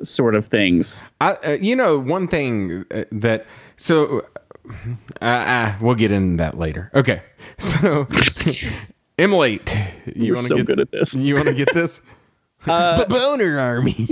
[0.02, 4.26] sort of things I, uh, you know, one thing uh, that so
[5.20, 6.90] uh, uh, we'll get into that later.
[6.94, 7.22] Okay,
[7.58, 8.06] so
[9.18, 9.76] Emulate,
[10.14, 11.14] you want to so get good at this.
[11.14, 12.02] You want to get this?
[12.64, 14.08] the boner army.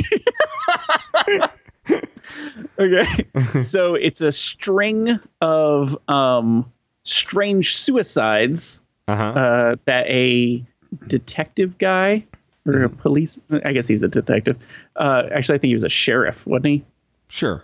[2.79, 3.07] okay
[3.55, 6.71] so it's a string of um
[7.07, 9.23] strange suicides Uh-huh.
[9.23, 10.65] uh that a
[11.07, 12.25] detective guy
[12.67, 14.57] or a police i guess he's a detective
[14.97, 16.85] uh actually i think he was a sheriff wasn't he
[17.29, 17.63] Sure.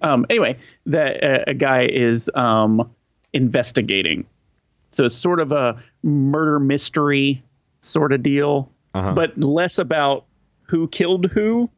[0.00, 0.56] um anyway
[0.86, 2.90] that uh, a guy is um
[3.34, 4.24] investigating
[4.90, 7.42] so it's sort of a murder mystery
[7.80, 9.12] sort of deal Uh-huh.
[9.12, 10.24] but less about
[10.62, 11.68] who killed who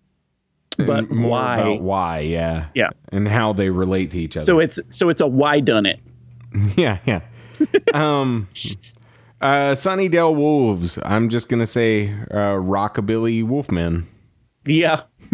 [0.76, 2.18] but And more why about why?
[2.20, 2.66] Yeah.
[2.74, 2.90] Yeah.
[3.12, 4.44] And how they relate to each other.
[4.44, 6.00] so it's so it's a why done it
[6.76, 7.20] yeah, yeah.
[7.92, 8.48] um,
[9.40, 10.98] uh, Sunnydale Wolves.
[11.02, 14.06] I'm just gonna say uh, Rockabilly Wolfmen.
[14.64, 15.02] yeah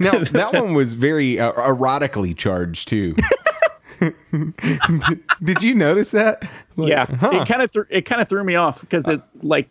[0.00, 3.16] Now that one was very uh, erotically charged too.
[5.42, 6.42] Did you notice that?
[6.76, 7.30] Like, yeah huh.
[7.40, 9.68] it kind of th- it kind of threw me off because it like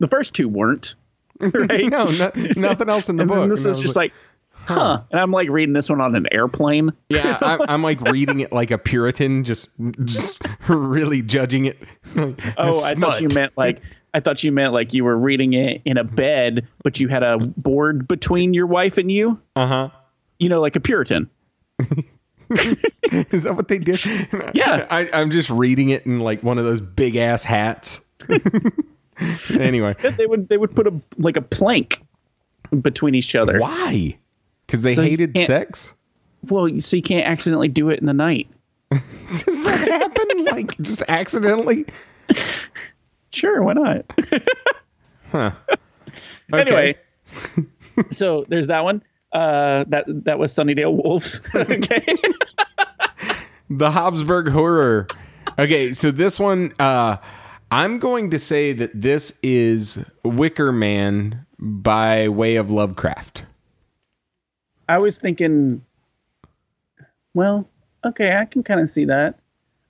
[0.00, 0.94] the first two weren't
[1.40, 3.48] right no, no, nothing else in the book.
[3.48, 4.12] this And is just like,
[4.68, 5.02] huh.
[5.10, 6.90] And I'm like reading this one on an airplane.
[7.08, 9.70] Yeah, I, I'm like reading it like a Puritan, just
[10.04, 11.78] just really judging it.
[12.56, 13.80] Oh, I thought you meant like
[14.14, 17.22] I thought you meant like you were reading it in a bed, but you had
[17.22, 19.40] a board between your wife and you.
[19.56, 19.88] Uh huh.
[20.38, 21.28] You know, like a Puritan.
[22.50, 24.02] Is that what they did?
[24.54, 24.86] Yeah.
[24.90, 28.00] I, I'm just reading it in like one of those big ass hats.
[29.50, 32.02] anyway, They would they would put a like a plank
[32.82, 33.58] between each other.
[33.60, 34.18] why?
[34.68, 35.94] Because they So hated sex.
[36.48, 38.48] Well, so you can't accidentally do it in the night.
[38.90, 40.44] Does that happen?
[40.44, 41.86] like just accidentally?
[43.30, 44.04] Sure, why not?
[46.50, 46.60] Okay.
[46.62, 46.96] Anyway,
[48.10, 49.02] so there's that one.
[49.32, 51.42] Uh, that that was Sunnydale Wolves.
[51.54, 52.00] okay.
[53.68, 55.06] The Hobbsburg horror.
[55.58, 57.18] Okay, so this one, uh,
[57.70, 63.44] I'm going to say that this is Wicker Man by way of Lovecraft.
[64.88, 65.84] I was thinking,
[67.34, 67.68] well,
[68.04, 69.38] okay, I can kind of see that.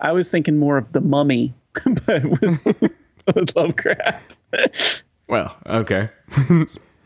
[0.00, 1.54] I was thinking more of the Mummy,
[2.06, 2.64] but with,
[3.34, 4.38] with Lovecraft.
[5.28, 6.10] Well, okay.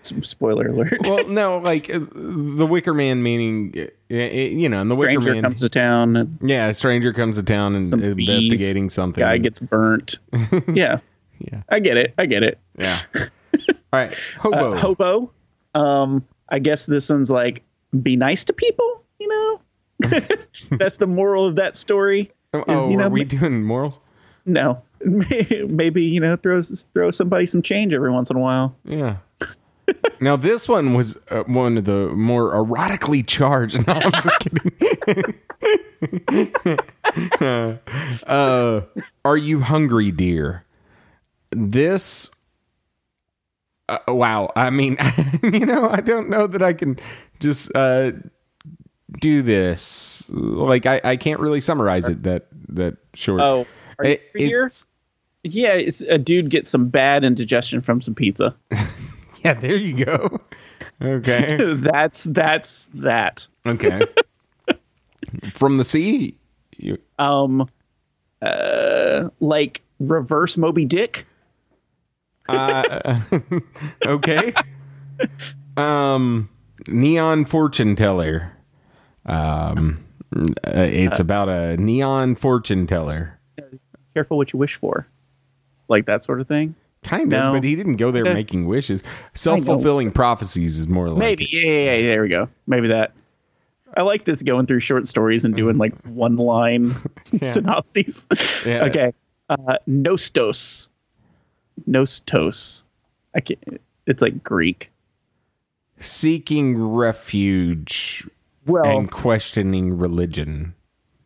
[0.02, 0.98] Spoiler alert.
[1.04, 5.12] Well, no, like uh, the Wicker Man meaning, uh, uh, you know, and the Wicker
[5.12, 5.42] Stranger Man.
[5.42, 6.16] comes to town.
[6.16, 9.22] And yeah, a stranger comes to town and some investigating bees, something.
[9.22, 10.18] Guy gets burnt.
[10.72, 10.98] yeah.
[11.38, 11.62] Yeah.
[11.68, 12.14] I get it.
[12.18, 12.58] I get it.
[12.78, 12.98] yeah.
[13.14, 13.28] All
[13.92, 14.74] right, hobo.
[14.74, 15.30] Uh, hobo.
[15.74, 17.62] Um, I guess this one's like
[18.00, 19.04] be nice to people.
[19.18, 19.60] You know,
[20.72, 22.30] that's the moral of that story.
[22.54, 24.00] oh, is, you are we doing morals?
[24.44, 28.76] No, maybe you know throw throw somebody some change every once in a while.
[28.84, 29.16] Yeah.
[30.20, 33.76] now this one was uh, one of the more erotically charged.
[33.86, 34.72] No, I'm just kidding.
[38.26, 38.80] uh,
[39.24, 40.64] are you hungry, dear?
[41.50, 42.30] This.
[43.88, 44.50] Uh, wow.
[44.56, 44.96] I mean,
[45.42, 46.98] you know, I don't know that I can
[47.42, 48.12] just uh,
[49.20, 50.30] do this.
[50.32, 53.40] Like, I, I can't really summarize it that that short.
[53.42, 53.66] Oh,
[53.98, 54.60] are you It- here?
[54.62, 54.86] it's-
[55.44, 58.54] Yeah, it's a dude gets some bad indigestion from some pizza.
[59.44, 60.38] Yeah, there you go.
[61.02, 61.58] Okay.
[61.74, 63.44] that's that's that.
[63.66, 64.02] Okay.
[65.52, 66.36] From the sea.
[66.76, 67.68] You, Um,
[68.40, 71.26] uh, like reverse Moby Dick.
[72.48, 73.18] uh,
[74.06, 74.52] okay.
[75.76, 76.48] Um,
[76.88, 78.52] neon fortune teller.
[79.26, 80.40] Um, uh,
[80.74, 83.38] it's about a neon fortune teller.
[84.14, 85.06] Careful what you wish for,
[85.88, 86.74] like that sort of thing.
[87.02, 87.52] Kind of, No.
[87.52, 89.02] but he didn't go there making wishes.
[89.34, 91.44] Self fulfilling prophecies is more like Maybe.
[91.44, 91.52] it.
[91.52, 92.06] Yeah, yeah, yeah.
[92.08, 92.48] There we go.
[92.66, 93.12] Maybe that.
[93.96, 96.94] I like this going through short stories and doing like one line
[97.42, 98.26] synopses.
[98.64, 98.84] Yeah.
[98.84, 99.12] Okay.
[99.50, 100.88] Uh, Nostos.
[101.86, 102.84] Nostos.
[103.34, 103.80] I can't.
[104.06, 104.90] It's like Greek.
[106.02, 108.28] Seeking refuge
[108.66, 110.74] Well, and questioning religion.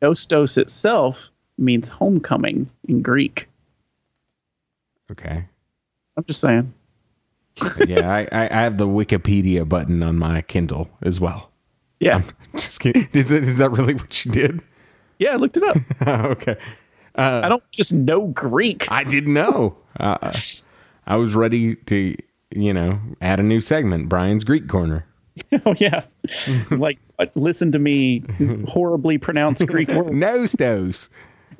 [0.03, 3.49] Nostos itself means homecoming in Greek.
[5.11, 5.45] Okay.
[6.17, 6.73] I'm just saying.
[7.87, 11.51] yeah, I, I have the Wikipedia button on my Kindle as well.
[12.01, 12.23] Yeah.
[12.53, 13.09] Just kidding.
[13.15, 14.63] Is, it, is that really what you did?
[15.19, 15.77] Yeah, I looked it up.
[16.07, 16.57] okay.
[17.15, 18.87] I don't just know Greek.
[18.91, 19.79] I didn't know.
[19.99, 20.35] Uh,
[21.07, 22.17] I was ready to,
[22.55, 25.07] you know, add a new segment, Brian's Greek Corner.
[25.67, 26.03] oh, yeah.
[26.71, 26.99] like,
[27.35, 28.23] listen to me
[28.69, 30.11] horribly pronounce Greek words.
[30.13, 31.11] Nostos.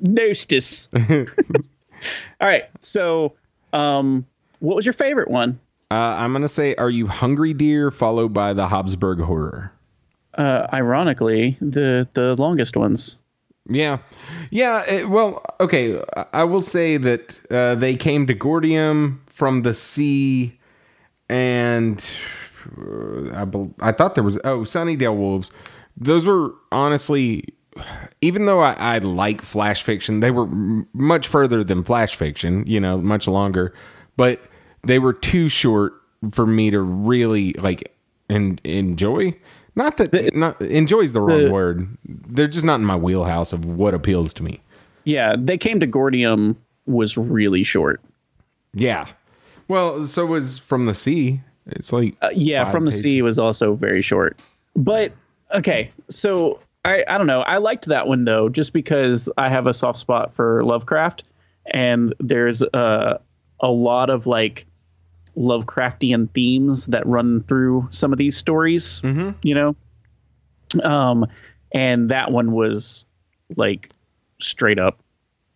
[0.01, 0.89] Nostos.
[2.41, 2.63] All right.
[2.79, 3.33] So,
[3.73, 4.25] um,
[4.59, 5.59] what was your favorite one?
[5.89, 7.91] Uh, I'm going to say, Are You Hungry, Dear?
[7.91, 9.71] followed by the Hobbsburg Horror.
[10.33, 13.17] Uh, ironically, the the longest ones.
[13.69, 13.97] Yeah.
[14.51, 14.83] Yeah.
[14.87, 15.99] it- well, okay.
[16.15, 20.59] I- I will say that uh, they came to Gordium from the sea,
[21.29, 22.05] and
[22.77, 23.45] uh, I,
[23.89, 25.51] I thought there was, oh, Sunnydale Wolves.
[25.95, 27.45] Those were honestly,
[28.21, 32.63] even though I, I like flash fiction, they were m- much further than flash fiction,
[32.67, 33.73] you know, much longer,
[34.15, 34.41] but
[34.83, 35.93] they were too short
[36.31, 37.93] for me to really like
[38.29, 39.35] and enjoy.
[39.75, 41.87] Not that not enjoy's the wrong the- word.
[42.05, 44.61] They're just not in my wheelhouse of what appeals to me.
[45.03, 46.55] Yeah, they came to Gordium
[46.85, 48.01] was really short.
[48.73, 49.07] Yeah.
[49.67, 51.41] Well, so was from the sea.
[51.67, 54.39] It's like Uh, yeah, from the sea was also very short.
[54.75, 55.11] But
[55.53, 57.41] okay, so I I don't know.
[57.41, 61.23] I liked that one though, just because I have a soft spot for Lovecraft,
[61.73, 63.19] and there's a
[63.59, 64.65] a lot of like
[65.35, 69.01] Lovecraftian themes that run through some of these stories.
[69.43, 69.75] You know,
[70.83, 71.25] um,
[71.73, 73.05] and that one was
[73.55, 73.89] like
[74.39, 74.99] straight up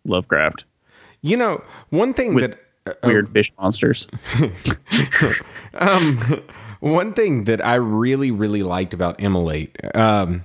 [0.04, 0.64] Lovecraft,
[1.22, 4.06] You know, one thing that uh, weird fish monsters.
[6.80, 10.44] One thing that I really, really liked about Immolate, um,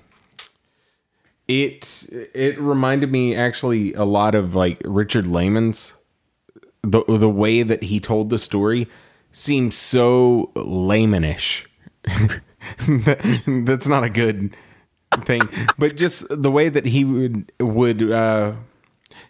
[1.47, 5.93] it it reminded me actually a lot of like Richard Laymon's
[6.83, 8.87] the the way that he told the story
[9.31, 11.65] seems so Laymonish.
[12.05, 12.41] That-
[13.65, 14.55] That's not a good
[15.23, 18.53] thing, but just the way that he would would uh,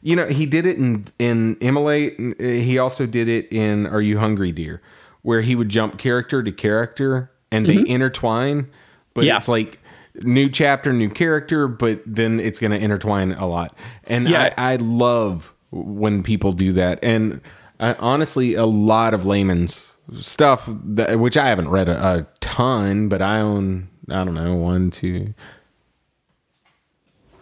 [0.08, 2.16] you know he did it in in Immolate.
[2.20, 4.82] uh, He also did it in Are You Hungry, Dear,
[5.22, 8.68] where he would jump character to character and they intertwine,
[9.14, 9.38] but Yeah.
[9.38, 9.80] it's like
[10.24, 13.76] new chapter, new character, but then it's going to intertwine a lot.
[14.06, 14.54] And Yeah.
[14.58, 17.00] I, I love when people do that.
[17.04, 17.42] And
[17.80, 23.08] I, honestly, a lot of Laymon's stuff, that, which I haven't read a, a ton,
[23.10, 25.34] but I own, I don't know, one, two.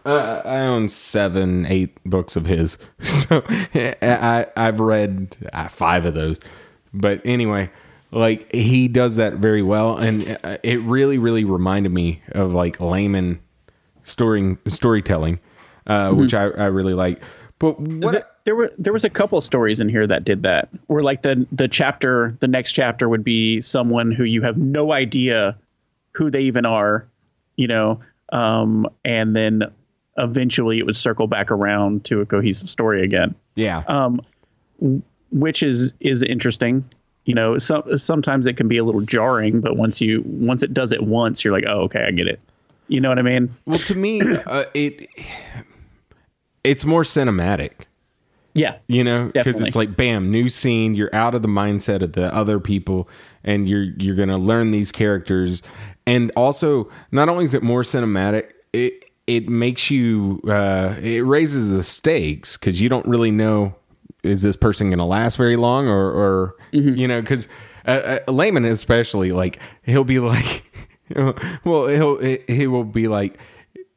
[0.06, 6.14] Uh, I own seven, eight books of his, so I I've read uh, five of
[6.14, 6.40] those.
[6.94, 7.72] But anyway,
[8.12, 12.80] like he does that very well, and uh, it really, really reminded me of like
[12.80, 13.40] Laymon
[14.04, 15.40] story storytelling,
[15.88, 17.22] uh, which I, I really like.
[17.58, 18.12] But what?
[18.12, 21.24] Th- there were there was a couple stories in here that did that where like
[21.24, 25.58] the the chapter the next chapter would be someone who you have no idea
[26.14, 27.08] who they even are
[27.56, 28.00] you know
[28.32, 29.64] um and then
[30.18, 33.36] eventually it would circle back around to a cohesive story again.
[33.56, 34.22] Yeah, um
[35.32, 36.84] which is is interesting.
[37.26, 40.74] You know some sometimes it can be a little jarring but once you once it
[40.74, 42.40] does it once you're like oh okay i get it.
[42.88, 43.56] You know what i mean?
[43.66, 45.10] Well, to me, uh, it
[46.64, 47.72] it's more cinematic.
[48.54, 48.78] yeah.
[48.88, 52.34] You know because it's like bam new scene you're out of the mindset of the
[52.34, 53.10] other people
[53.44, 55.62] and you're you're gonna learn these characters.
[56.08, 61.70] And also not only is it more cinematic it it makes you uh it raises
[61.70, 63.76] the stakes because you don't really know
[64.24, 67.48] is this person gonna last very long or or you know because
[67.88, 70.64] uh, uh, Laymon especially like he'll be like
[71.64, 72.18] well he'll
[72.48, 73.38] he will be like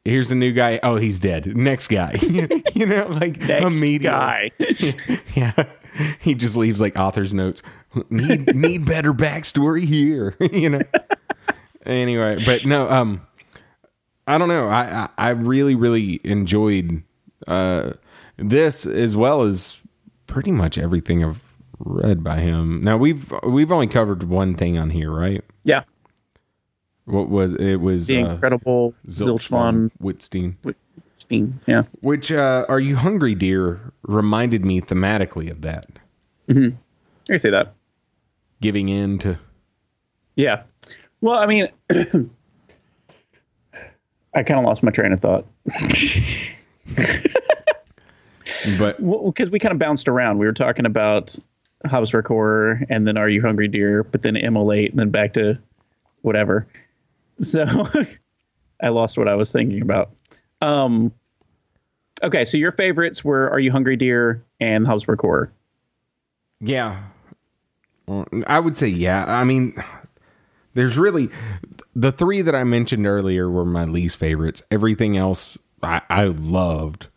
[0.05, 4.51] here's a new guy oh he's dead next guy you know like next immediately guy
[5.35, 5.65] yeah.
[6.19, 7.61] He just leaves like author's notes.
[8.09, 10.35] Need need better backstory here.
[10.39, 10.81] you know.
[11.85, 13.21] Anyway, but no, um
[14.29, 14.69] I don't know.
[14.69, 17.03] I I, I really, really enjoyed
[17.47, 17.93] uh
[18.37, 19.81] this as well as
[20.27, 21.41] pretty much everything I've
[21.79, 22.81] read by him.
[22.83, 25.43] Now we've we've only covered one thing on here, right?
[25.63, 25.83] yeah
[27.05, 30.55] What was it was the uh, incredible Zilch Zilchvon von Wittstein.
[30.63, 31.53] Wittstein.
[31.65, 31.83] Yeah.
[32.01, 35.85] Which uh Are You Hungry Dear reminded me thematically of that.
[36.49, 37.73] I can say that.
[38.61, 39.39] Giving in to
[40.35, 40.63] Yeah.
[41.21, 41.67] Well, I mean,
[44.33, 45.45] I kind of lost my train of thought
[48.77, 50.37] but because we kind of bounced around.
[50.37, 51.37] We were talking about
[51.85, 55.57] Hobbs Horror and then Are You Hungry Dear, but then Immolate and then back to
[56.21, 56.67] whatever.
[57.41, 57.65] So
[58.81, 60.11] I lost what I was thinking about.
[60.61, 61.13] Um,
[62.23, 65.51] okay, so your favorites were Are You Hungry Dear and Hobbs Horror.
[66.59, 67.01] Yeah.
[68.47, 69.23] I would say yeah.
[69.27, 69.73] I mean,
[70.73, 71.29] there's really
[71.95, 74.61] the three that I mentioned earlier were my least favorites.
[74.71, 77.07] Everything else I, I loved.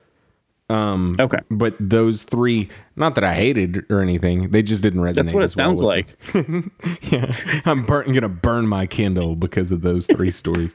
[0.71, 1.39] Um, Okay.
[1.51, 5.15] but those three, not that I hated or anything, they just didn't resonate.
[5.17, 6.17] That's what it as well sounds like.
[7.13, 7.31] yeah,
[7.67, 10.75] I'm burn, gonna burn my Kindle because of those three stories.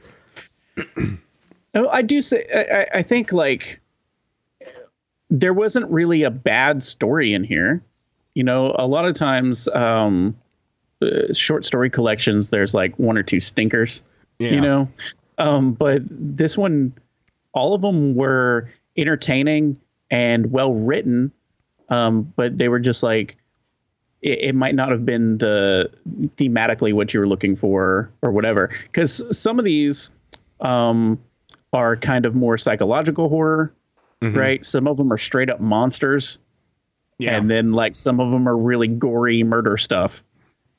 [1.74, 3.80] Oh, I do say I, I- I think like
[5.30, 7.84] there wasn't really a bad story in here.
[8.36, 10.36] You know, a lot of times, um,
[11.02, 14.04] uh, short story collections, there's like one or two stinkers.
[14.40, 14.52] Yeah.
[14.52, 14.90] You know,
[15.38, 16.94] um, but this one,
[17.54, 19.80] all of them were entertaining
[20.12, 21.32] and well written.
[21.90, 23.38] Um, but they were just like
[24.22, 25.90] it, it might not have been the
[26.36, 28.70] thematically what you were looking for or whatever.
[28.84, 30.12] Because some of these
[30.60, 31.20] um,
[31.74, 33.74] are kind of more psychological horror,
[34.22, 34.66] right?
[34.66, 36.40] Some of them are straight up monsters,
[37.20, 40.24] Yeah, and then like some of them are really gory murder stuff,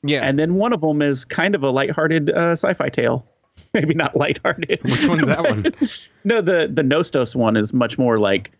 [0.03, 0.21] yeah.
[0.25, 3.25] and then one of them is kind of a lighthearted uh, sci-fi tale.
[3.73, 4.79] Maybe not lighthearted.
[4.83, 5.65] Which one's that one?
[6.23, 8.51] no, the the Nostos one is much more like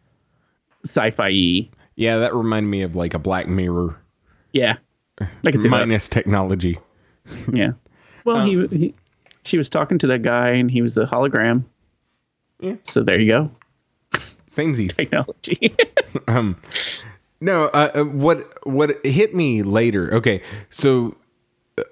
[0.85, 1.69] sci-fi.
[1.95, 3.97] Yeah, that reminded me of like a Black Mirror
[4.53, 4.75] Yeah,
[5.19, 5.69] I can see that.
[5.69, 6.79] minus technology.
[7.53, 7.71] Yeah.
[8.25, 8.93] Well, he, he
[9.43, 11.63] she was talking to that guy, and he was a hologram.
[12.59, 12.75] Yeah.
[12.83, 13.51] So there you go,
[14.47, 14.87] Same easy.
[14.87, 15.75] technology.
[17.41, 20.13] No, uh, uh, what what hit me later?
[20.13, 21.15] Okay, so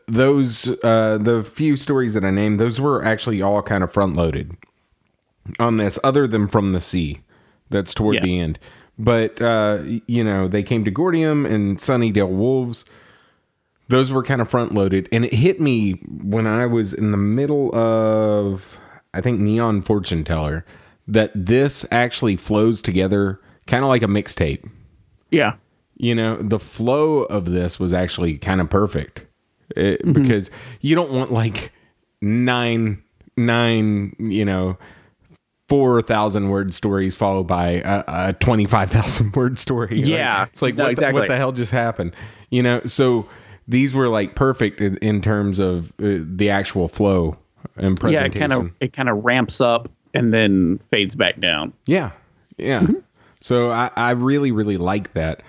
[0.07, 4.15] those uh, the few stories that I named, those were actually all kind of front
[4.15, 4.55] loaded
[5.59, 7.21] on this, other than from the sea.
[7.69, 8.21] That's toward Yeah.
[8.21, 8.59] the end.
[8.99, 12.85] But uh, you know, they came to Gordium and Sunnydale Wolves.
[13.89, 15.91] those were kind of front loaded, and it hit me
[16.23, 18.79] when I was in the middle of
[19.13, 20.65] I think Neon Fortune Teller
[21.07, 24.69] that this actually flows together kind of like a mixtape.
[25.31, 25.53] Yeah.
[25.95, 29.25] You know, the flow of this was actually kind of perfect
[29.75, 30.49] It- because
[30.81, 31.71] you don't want like
[32.21, 33.03] nine
[33.35, 34.77] nine you know
[35.69, 39.89] four thousand word stories followed by a, a twenty five thousand word story.
[39.97, 40.45] Like, Yeah.
[40.45, 41.21] it's like No, what, the, exactly.
[41.21, 42.15] what the hell just happened?
[42.49, 43.27] You know, so
[43.67, 47.37] these were like perfect in, in terms of uh, the actual flow
[47.75, 48.31] and presentation.
[48.31, 51.73] Yeah, it kind of it kind of ramps up and then fades back down.
[51.85, 52.11] Yeah,
[52.57, 52.79] yeah.
[52.81, 52.93] Mm-hmm.
[53.41, 55.41] So I, I really, really like that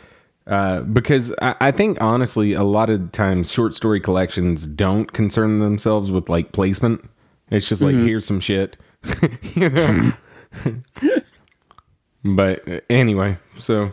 [0.49, 5.59] uh, because I, I think honestly, a lot of times short story collections don't concern
[5.59, 7.09] themselves with like placement.
[7.51, 8.77] It's just like here's some shit,
[9.55, 10.13] you know.
[12.25, 13.93] but uh, anyway, so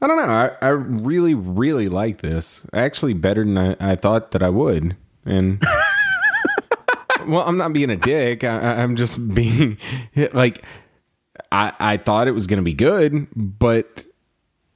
[0.00, 0.32] I don't know.
[0.32, 2.64] I, I really, really like this.
[2.72, 5.62] Actually, better than I, I thought that I would, and.
[7.26, 8.44] well, I'm not being a dick.
[8.44, 9.78] I, I'm just being
[10.32, 10.64] like,
[11.52, 14.04] I I thought it was going to be good, but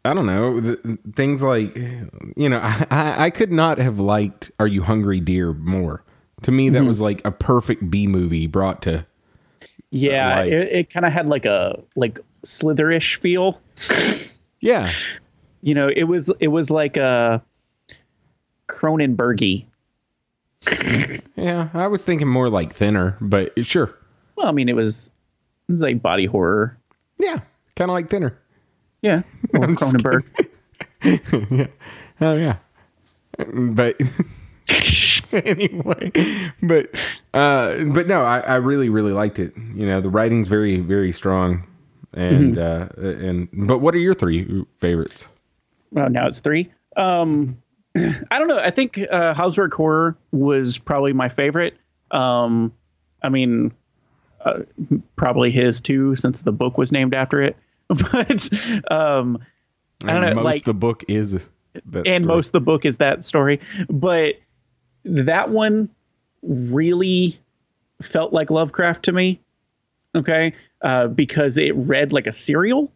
[0.04, 4.50] I don't know the, things like you know I, I I could not have liked
[4.58, 6.04] Are You Hungry Dear more.
[6.42, 6.88] To me, that mm-hmm.
[6.88, 8.98] was like a perfect B movie brought to.
[8.98, 9.02] Uh,
[9.90, 13.60] yeah, Like- it, it kind of had like a like slitherish feel.
[14.60, 14.92] Yeah,
[15.60, 17.42] You know, it was it was like a
[18.66, 19.66] Cronenbergy.
[21.36, 21.68] yeah.
[21.74, 23.94] I was thinking more like thinner, but sure.
[24.36, 25.10] Well, I mean, it was
[25.68, 26.78] it was like body horror.
[27.18, 27.40] Yeah,
[27.76, 28.38] kind of like thinner.
[29.04, 29.20] Yeah,
[29.54, 30.24] or Cronenberg.
[31.50, 31.66] Yeah.
[32.22, 32.56] Oh yeah,
[33.36, 34.00] but
[35.34, 36.10] anyway,
[36.62, 36.88] but
[37.34, 39.54] uh, but no, I, I really really liked it.
[39.74, 41.66] You know, the writing's very very strong,
[42.14, 45.28] and uh, and but what are your three favorites?
[45.90, 46.72] Well, now it's three.
[46.96, 47.58] Um,
[47.96, 48.58] I don't know.
[48.58, 51.76] I think uh, Horror was probably my favorite.
[52.10, 52.72] Um,
[53.22, 53.72] I mean,
[54.42, 54.60] uh,
[55.16, 57.56] probably his too, since the book was named after it.
[57.88, 58.48] But
[58.90, 59.38] um,
[60.04, 62.36] I don't And know, most like- the book is that and story.
[62.36, 63.60] most of the book is that story.
[63.88, 64.34] But
[65.04, 65.88] that one
[66.42, 67.38] really
[68.02, 69.40] felt like Lovecraft to me.
[70.14, 72.92] Okay, uh, because it read like a serial,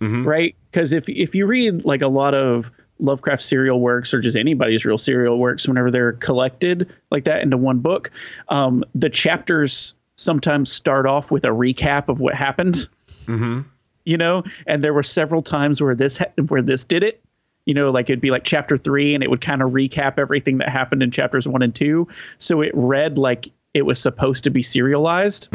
[0.00, 0.54] right?
[0.70, 4.84] Because if if you read like a lot of Lovecraft serial works or just anybody's
[4.86, 8.10] real serial works, whenever they're collected like that into one book,
[8.48, 12.88] um, the chapters sometimes start off with a recap of what happened
[14.04, 14.44] you know?
[14.66, 17.22] And there were several times where this ha- where this did it.
[17.64, 20.58] You know like it'd be like chapter three and it would kind of recap everything
[20.58, 22.08] that happened in chapters one and two.
[22.38, 25.48] So it read like it was supposed to be serialized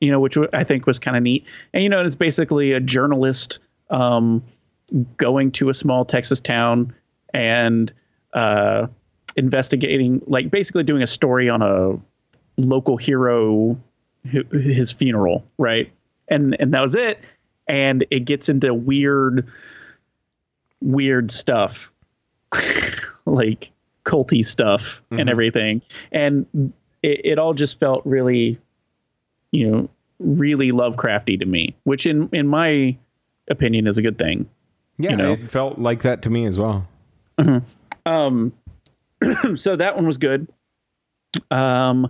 [0.00, 1.44] you know which i think was kind of neat.
[1.74, 3.58] And you know it's basically a journalist
[3.90, 4.42] um,
[5.18, 6.94] going to a small texas town
[7.34, 7.92] and
[8.32, 8.86] uh,
[9.36, 11.98] investigating like basically doing a story on a
[12.56, 13.78] local hero
[14.24, 15.92] his funeral right?
[16.28, 17.20] And and that was it
[17.68, 19.48] and it gets into weird
[20.80, 21.92] weird stuff
[23.26, 23.70] like
[24.04, 26.46] culty stuff and everything and
[27.02, 28.58] it, it all just felt really
[29.50, 29.88] you know
[30.18, 32.96] really lovecrafty to me which in in my
[33.50, 34.48] opinion is a good thing
[34.98, 35.32] yeah, you know.
[35.32, 36.86] it felt like that to me as well.
[38.04, 38.52] Um,
[39.56, 40.48] so that one was good.
[41.50, 42.06] Um,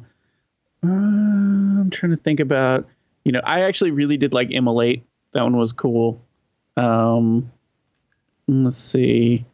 [0.82, 2.86] uh, I'm trying to think about,
[3.24, 5.02] you know, I actually really did like Immolate.
[5.32, 6.20] That one was cool.
[6.76, 7.50] Um,
[8.46, 9.44] let's see.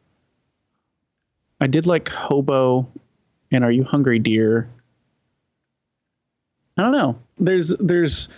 [1.60, 2.86] I did like Hobo
[3.50, 4.68] and Are You Hungry Dear?
[6.76, 7.18] I don't know.
[7.38, 8.28] There's, there's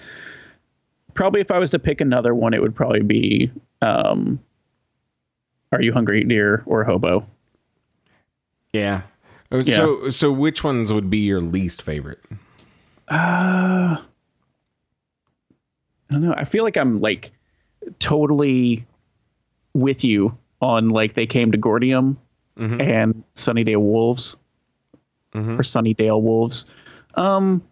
[1.14, 3.50] probably if I was to pick another one, it would probably be,
[3.82, 4.38] um,
[5.72, 7.26] Are You Hungry Dear or Hobo?
[8.72, 9.02] Yeah.
[9.50, 12.20] Oh, So so which ones would be your least favorite?
[13.08, 13.96] Uh,
[16.10, 16.34] I don't know.
[16.36, 17.32] I feel like I'm like
[17.98, 18.86] totally
[19.74, 22.16] with you on like they came to Gordium
[22.80, 24.36] and Sunnydale Wolves
[25.34, 26.64] or Sunnydale Wolves.
[27.14, 27.62] Um,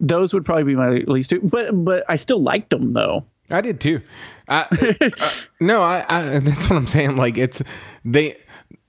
[0.00, 3.24] those would probably be my least two, but but I still liked them though.
[3.50, 4.00] I did too.
[4.48, 4.66] I,
[5.00, 5.08] uh,
[5.60, 6.38] no, I, I.
[6.40, 7.16] That's what I'm saying.
[7.16, 7.62] Like it's
[8.04, 8.36] they.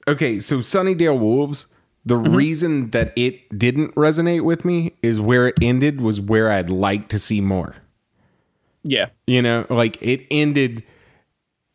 [0.07, 1.67] Okay, so Sunnydale Wolves.
[2.05, 6.69] The reason that it didn't resonate with me is where it ended was where I'd
[6.69, 7.75] like to see more.
[8.89, 10.81] Yeah, You know, like it ended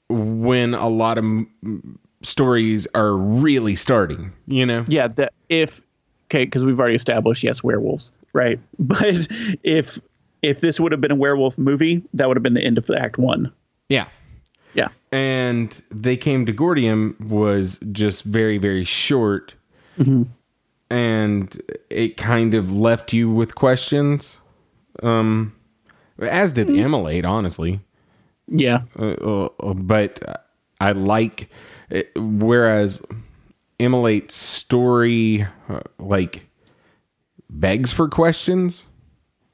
[0.09, 4.33] when a lot of m- stories are really starting.
[4.47, 5.09] You know, yeah.
[5.09, 5.81] That if
[6.31, 8.59] okay, because we've already established yes, werewolves, right?
[8.79, 9.29] But
[9.63, 9.99] if
[10.43, 12.91] if this would have been a werewolf movie, that would have been the end of
[12.91, 13.53] Act One.
[13.89, 14.07] yeah.
[14.75, 14.89] Yeah.
[15.13, 19.53] and they came to Gordium was just very very short
[20.91, 24.41] and it kind of left you with questions.
[25.03, 25.55] Um,
[26.21, 27.81] as did Emulate, honestly.
[28.49, 28.83] Yeah.
[28.99, 30.45] Uh, uh, but
[30.81, 31.49] I like,
[31.91, 33.01] it, whereas
[33.81, 36.47] Emulate's story, uh, like,
[37.51, 38.87] begs for questions.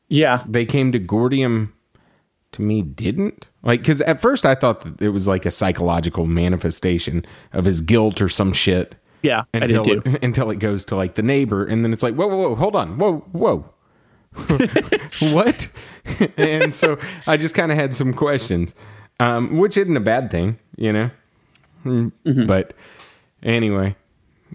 [0.09, 0.42] Yeah.
[0.48, 1.72] They came to Gordium
[2.52, 6.24] to me didn't like because at first i thought that it was like a psychological
[6.24, 9.42] manifestation of his guilt or some shit Yeah.
[9.52, 10.11] I until did too.
[10.12, 12.54] it, until it goes to like the neighbor and then it's like whoa whoa whoa
[12.54, 13.68] hold on whoa whoa
[15.32, 15.68] what
[16.36, 18.74] and so i just kind of had some questions
[19.20, 21.11] um, which isn't a bad thing you know
[21.84, 22.47] Mm, Mm-hmm.
[22.47, 22.74] but
[23.43, 23.95] anyway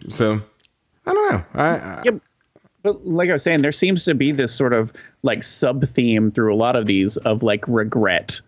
[0.10, 0.42] so
[1.06, 2.16] i don't know i, I Yep.
[2.84, 6.32] But like I was saying, there seems to be this sort of like sub theme
[6.32, 8.42] through a lot of these of like regret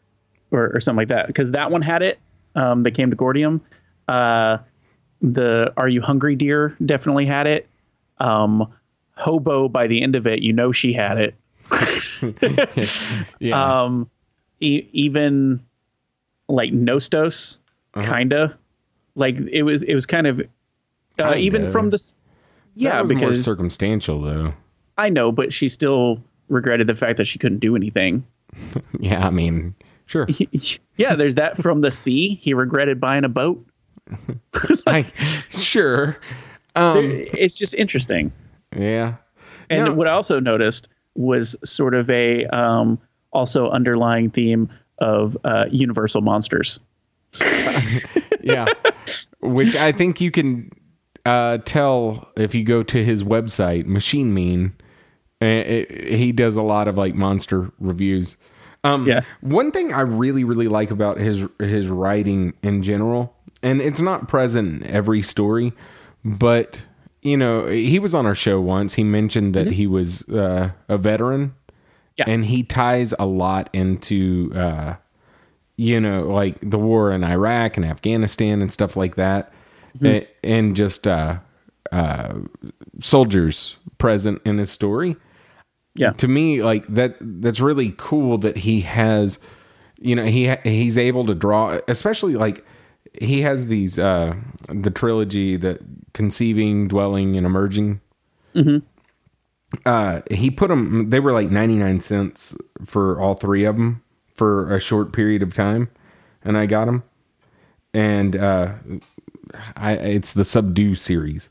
[0.51, 1.27] or, or something like that.
[1.27, 2.19] Because that one had it.
[2.53, 3.61] Um, that came to Gordium.
[4.09, 4.57] Uh,
[5.21, 7.65] the Are You Hungry Dear definitely had it.
[8.17, 8.73] Um,
[9.17, 11.35] Hobo by the end of it, you know she had it.
[13.39, 14.09] yeah Um,
[14.59, 15.59] e- even
[16.47, 17.57] like Nostos,
[17.93, 18.11] Uh-huh.
[18.13, 18.57] kinda
[19.15, 19.83] like it was.
[19.83, 20.41] It was kind of
[21.19, 22.17] uh, even from this.
[22.75, 24.53] Yeah, was more because circumstantial though
[24.97, 28.25] I know, but she still regretted the fact that she couldn't do anything.
[28.99, 29.73] yeah i mean
[30.05, 30.27] sure
[30.97, 32.35] yeah, there's that from the sea.
[32.41, 33.65] He regretted buying a boat.
[34.87, 35.05] I,
[35.49, 36.17] sure
[36.75, 38.31] um It's just interesting.
[38.75, 39.15] Yeah
[39.69, 39.93] And No.
[39.93, 42.99] what I also noticed was sort of a um,
[43.31, 44.69] also underlying theme
[44.99, 46.79] of uh, universal monsters.
[48.41, 48.67] yeah
[49.41, 50.71] which i think you can
[51.25, 54.73] uh, tell if you go to his website machine mean
[55.41, 58.37] uh, it- he does a lot of like monster reviews
[58.85, 59.21] um Yeah.
[59.41, 64.27] one thing i really really like about his his writing in general and it's not
[64.29, 65.73] present in every story
[66.23, 66.81] but
[67.25, 70.97] you know he was on our show once he mentioned that he was uh, a
[70.97, 71.53] veteran
[72.17, 72.25] Yeah.
[72.27, 74.95] and he ties a lot into uh
[75.77, 79.51] you know, like the war in Iraq and Afghanistan and stuff like that,
[79.99, 81.39] and, and just uh,
[81.91, 82.33] uh,
[83.01, 85.17] soldiers present in his story.
[85.93, 86.11] Yeah.
[86.11, 89.37] To me, like that, that's really cool that he has,
[89.99, 92.65] you know, he he's able to draw, especially like
[93.19, 94.33] he has these uh,
[94.69, 95.79] the trilogy that
[96.15, 98.01] conceiving, dwelling, and emerging.
[99.85, 101.09] Uh, he put them.
[101.11, 102.55] They were like ninety nine cents
[102.85, 104.01] for all three of them
[104.33, 105.89] for a short period of time,
[106.43, 107.03] and I got them.
[107.93, 108.73] And uh,
[109.75, 111.49] I it's the Subdue series,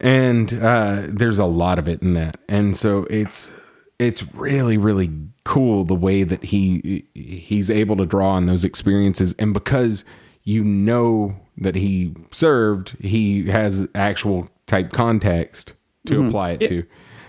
[0.00, 3.50] and uh, there's a lot of it in that, and so it's
[3.98, 5.10] it's really really
[5.44, 10.04] cool the way that he he's able to draw on those experiences, and because
[10.44, 15.74] you know that he served, he has actual type context
[16.06, 16.84] to apply it to.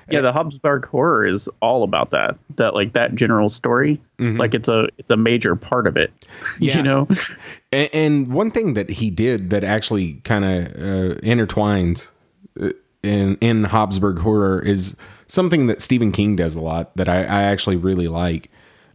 [0.09, 2.37] Yeah, the Hobbsburg horror is all about that.
[2.57, 4.01] That like that general story.
[4.19, 6.11] Like it's a it's a major part of it.
[6.59, 6.77] Yeah.
[6.77, 7.07] You know?
[7.73, 12.09] And, and one thing that he did that actually kind of uh, intertwines
[12.61, 14.97] uh, in in Hobbsburg horror is
[15.27, 18.51] something that Stephen King does a lot that I, I actually really like,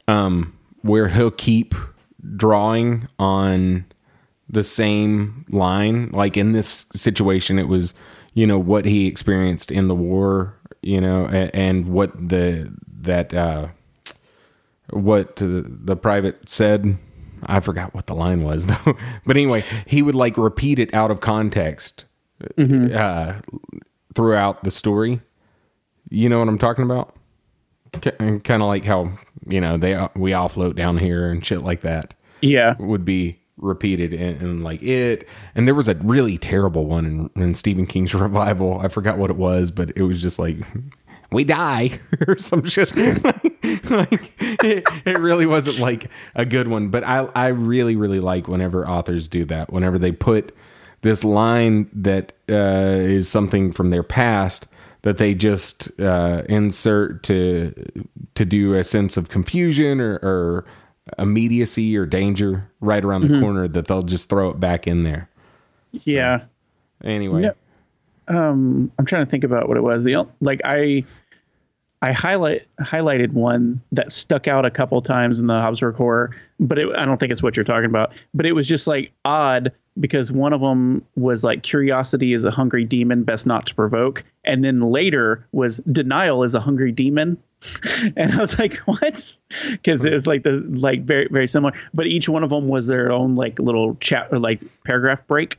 [0.08, 1.74] um, where he'll keep
[2.36, 3.86] drawing on
[4.48, 6.10] the same line.
[6.12, 7.94] Like in this situation, it was
[8.34, 12.72] you know what he experienced in the war, you know, and, and what the
[13.02, 13.68] that uh,
[14.90, 16.96] what the, the private said.
[17.44, 18.96] I forgot what the line was though.
[19.26, 22.04] But anyway, he would like repeat it out of context
[22.58, 23.34] uh,
[24.14, 25.20] throughout the story.
[26.08, 27.14] You know what I'm talking about?
[28.00, 29.12] Kind of like how
[29.46, 32.74] you know they we all float down here and shit like that Yeah.
[32.78, 35.28] would be repeated in, in like it.
[35.54, 38.80] And there was a really terrible one in, in Stephen King's revival.
[38.80, 40.58] I forgot what it was, but it was just like
[41.32, 41.98] we die
[42.28, 42.94] or some shit.
[43.90, 46.88] like, it, it really wasn't like a good one.
[46.88, 49.72] But I I really really like whenever authors do that.
[49.72, 50.54] Whenever they put
[51.02, 54.66] this line that uh, is something from their past
[55.02, 57.72] that they just uh, insert to
[58.34, 60.64] to do a sense of confusion or, or
[61.18, 65.28] immediacy or danger right around the corner that they'll just throw it back in there.
[65.92, 66.42] Yeah.
[67.04, 67.54] Anyway, No.
[68.28, 71.04] um i'm trying to think about what it was the like i
[72.02, 76.78] i highlight highlighted one that stuck out a couple times in the Hobbsburg horror but
[76.78, 79.70] it, i don't think it's what you're talking about but it was just like odd
[79.98, 84.24] because one of them was like curiosity is a hungry demon best not to provoke.
[84.44, 87.38] And then later was denial is a hungry demon.
[88.16, 89.38] And i was like what?
[89.70, 91.72] Because it was like the like very very similar.
[91.94, 95.58] But each one of them was their own like little chat or like paragraph break.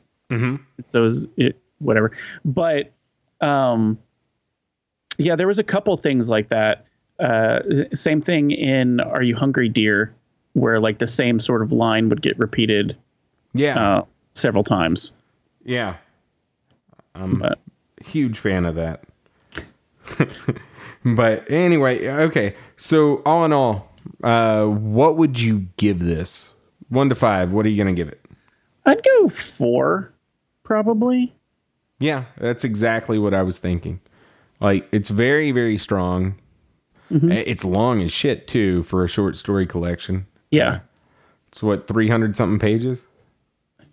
[0.86, 2.12] So it was it whatever.
[2.44, 2.92] But
[3.40, 3.98] Um,
[5.18, 6.86] yeah, there was a couple things like that.
[7.18, 7.60] Uh,
[7.94, 10.14] same thing in Are You Hungry, Dear,
[10.52, 12.96] where like the same sort of line would get repeated.
[13.54, 13.98] Yeah.
[13.98, 14.04] uh,
[14.38, 15.12] several times.
[15.64, 15.96] yeah.
[17.14, 17.58] I'm But-
[18.00, 19.02] a huge fan of that.
[21.04, 22.54] but anyway, okay.
[22.76, 23.90] So all in all,
[24.22, 26.52] uh, what would you give this?
[26.90, 27.50] One to five.
[27.52, 28.24] What are you going to give it?
[28.86, 30.12] I'd go four,
[30.62, 31.34] probably.
[31.98, 34.00] Yeah, that's exactly what I was thinking.
[34.60, 36.36] Like it's very, very strong.
[37.10, 40.26] It's long as shit too for a short story collection.
[40.50, 40.80] Yeah,
[41.48, 43.04] It's what three hundred something pages.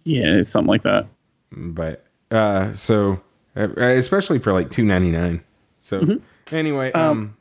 [0.05, 1.07] Yeah, it's something like that.
[1.51, 3.21] but uh so
[3.55, 5.43] uh, especially for like 299
[5.79, 6.19] so
[6.51, 7.35] anyway um,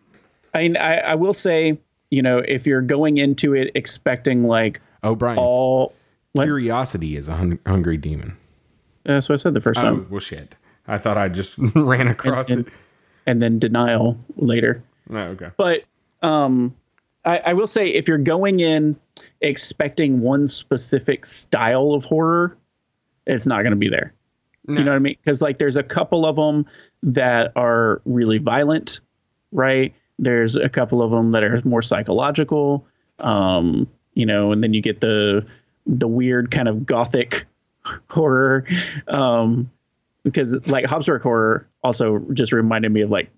[0.52, 1.78] I, mean, I I will say,
[2.10, 5.94] you know, if you're going into it expecting like oh brian all,
[6.32, 6.44] what?
[6.44, 8.36] curiosity is a hun- hungry demon.
[9.04, 10.54] That's what I said the first oh time, well shit.
[10.86, 12.72] I thought i just ran across and, it.
[13.26, 14.82] and then denial later.
[15.10, 15.50] oh, okay.
[15.56, 15.84] But
[16.22, 16.74] um
[17.24, 18.96] I, I will say if you're going in
[19.40, 22.56] expecting one specific style of horror
[23.26, 24.12] it's not going to be there.
[24.66, 25.16] You know what i mean?
[25.22, 26.66] Because like there's a couple of them
[27.02, 29.00] that are really violent
[29.52, 29.94] right?
[30.18, 32.86] There's a couple of them that are more psychological
[33.20, 35.46] um you know and then you get the
[35.86, 37.44] the weird kind of gothic
[38.10, 38.66] horror
[39.06, 39.70] um
[40.24, 43.30] because like Hobbsburg horror also just reminded me of like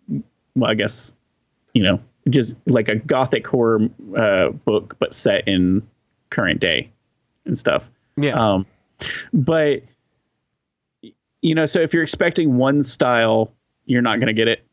[0.55, 1.13] well i guess
[1.77, 5.87] you know, just like a gothic horror uh, book, but set in
[6.31, 6.91] current day
[7.45, 7.89] and stuff.
[8.17, 8.67] yeah Um,
[9.33, 9.83] but
[11.43, 13.53] you know, so if you're expecting one style,
[13.85, 14.65] you're not going to get it.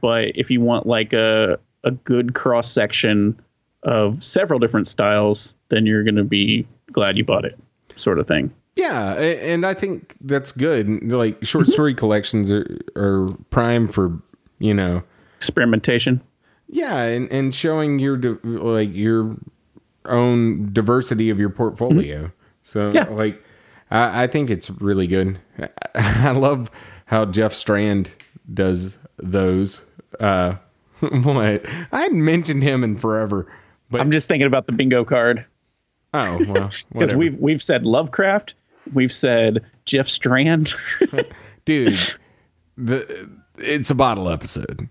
[0.00, 3.40] But if you want like a a good cross section
[3.82, 7.58] of several different styles, then you're going to be glad you bought it,
[7.96, 8.52] sort of thing.
[8.76, 14.18] yeah and i think that's good like short story collections are are prime for
[14.60, 15.02] you know
[15.36, 16.20] Experimentation.
[16.72, 19.36] Yeah and and showing your like your
[20.06, 22.32] own diversity of your portfolio.
[22.62, 23.08] So Yeah.
[23.10, 23.40] like
[23.90, 25.38] I, I think it's really good.
[25.94, 26.70] I love
[27.06, 28.10] how jeff strand
[28.52, 29.84] does those
[30.18, 30.54] uh
[31.00, 31.64] what?
[31.92, 33.46] I hadn't mentioned him in forever
[33.90, 35.44] but I'm just thinking about the bingo card.
[36.14, 38.54] Oh well because we've we've said Lovecraft,
[38.94, 40.74] we've said Jeff Strand.
[41.66, 41.98] dude
[42.78, 44.88] the it's a bottle episode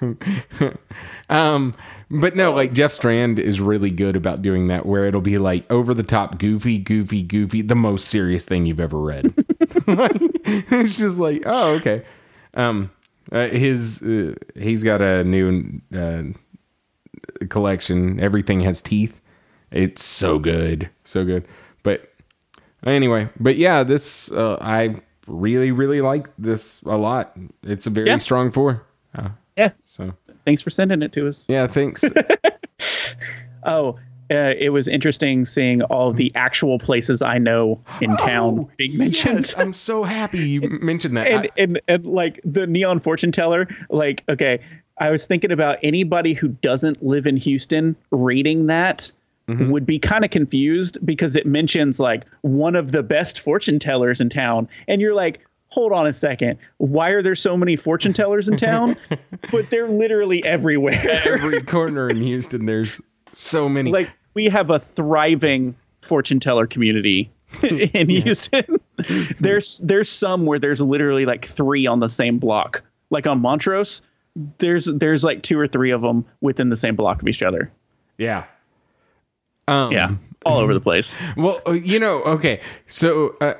[1.28, 1.74] um
[2.10, 5.68] but no like jeff strand is really good about doing that where it'll be like
[5.70, 9.32] over the top goofy goofy goofy the most serious thing you've ever read.
[10.48, 12.04] It's just like oh okay.
[12.54, 12.90] Um
[13.32, 16.22] uh, his uh, he's got a new uh,
[17.48, 19.20] collection everything has teeth.
[19.70, 21.46] It's so good so good.
[21.82, 22.12] But
[22.84, 24.94] anyway but yeah this uh, i
[25.26, 27.36] really really like this a lot.
[27.64, 28.18] It's a very Yeah.
[28.18, 28.86] strong four.
[29.14, 30.12] Uh, yeah, so
[30.44, 31.44] thanks for sending it to us.
[31.48, 32.04] yeah thanks
[33.64, 33.98] Oh,
[34.30, 38.96] uh, it was interesting seeing all the actual places I know in town Oh, being
[38.98, 39.36] mentioned.
[39.40, 43.30] yes, i'm so happy you mentioned that and, I- and and like the neon fortune
[43.32, 44.58] teller like okay
[44.98, 49.12] i was thinking about anybody who doesn't live in houston reading that
[49.48, 49.70] Mm-hmm.
[49.70, 54.20] would be kind of confused because it mentions like one of the best fortune tellers
[54.20, 58.12] in town and you're like hold on a second why are there so many fortune
[58.12, 58.96] tellers in town
[59.50, 63.00] but they're literally everywhere every corner in houston there's
[63.32, 67.30] so many like we have a thriving fortune teller community
[67.62, 68.64] in Houston.
[69.40, 72.82] there's there's some where there's literally like three on the same block.
[73.10, 74.02] Like on Montrose,
[74.58, 77.70] there's there's like two or three of them within the same block of each other.
[78.18, 78.44] yeah
[79.68, 80.14] um Yeah,
[80.44, 81.18] all over the place.
[81.36, 82.60] Well, uh, you know, okay.
[82.86, 83.54] So, uh,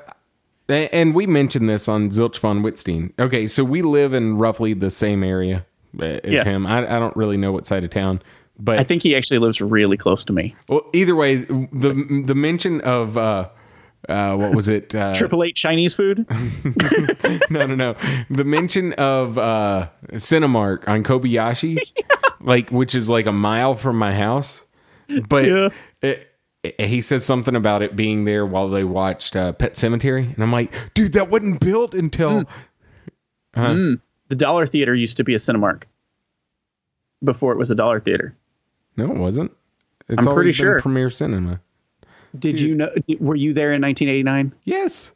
[0.69, 3.11] and we mentioned this on Zilch von Wittstein.
[3.19, 5.65] Okay, so we live in roughly the same area
[5.99, 6.43] uh, as Yeah.
[6.43, 6.65] him.
[6.65, 8.21] I, I don't really know what side of town,
[8.59, 10.55] but I think he actually lives really close to me.
[10.67, 13.49] well, either way, the the mention of uh,
[14.09, 14.93] uh, what was it?
[14.95, 16.25] Uh, Triple Eight Chinese food.
[17.49, 17.95] no, no, no.
[18.29, 21.77] The mention of uh, Cinemark on Kobayashi,
[22.41, 24.63] like which is like a mile from my house,
[25.29, 25.69] but Yeah.
[26.01, 26.26] it-
[26.77, 30.51] he said something about it being there while they watched uh, Pet Sematary, and I'm
[30.51, 32.45] like, dude, that wasn't built until
[33.53, 33.99] The
[34.35, 35.83] Dollar Theater used to be a Cinemark
[37.23, 38.35] before it was a Dollar Theater.
[38.95, 39.51] no, it wasn't.
[40.09, 40.81] It's I'm pretty sure.
[40.81, 41.59] Premier Cinema.
[42.37, 42.89] Did you know?
[43.19, 44.53] Were you there in 1989?
[44.63, 45.13] Yes,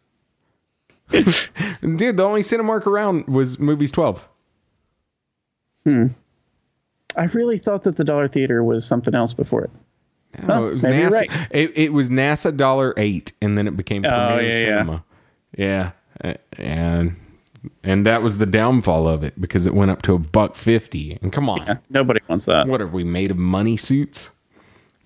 [1.10, 2.18] dude.
[2.18, 4.28] The only Cinemark around was Movies 12.
[5.86, 6.08] Hmm.
[7.16, 9.72] I really thought that the Dollar Theater was something else before it.
[10.40, 11.14] No, Huh, it was maybe you're NASA.
[11.30, 11.48] right.
[11.52, 14.62] It, it was NASA dollar eight, and then it became Premier Oh, yeah, yeah.
[14.64, 15.04] Cinema.
[15.58, 15.92] Yeah,
[16.24, 17.16] Uh, and
[17.84, 21.18] and that was the downfall of it because it went up to a buck fifty.
[21.22, 22.68] And come on, Yeah, nobody wants that.
[22.68, 24.30] what are we made of money suits?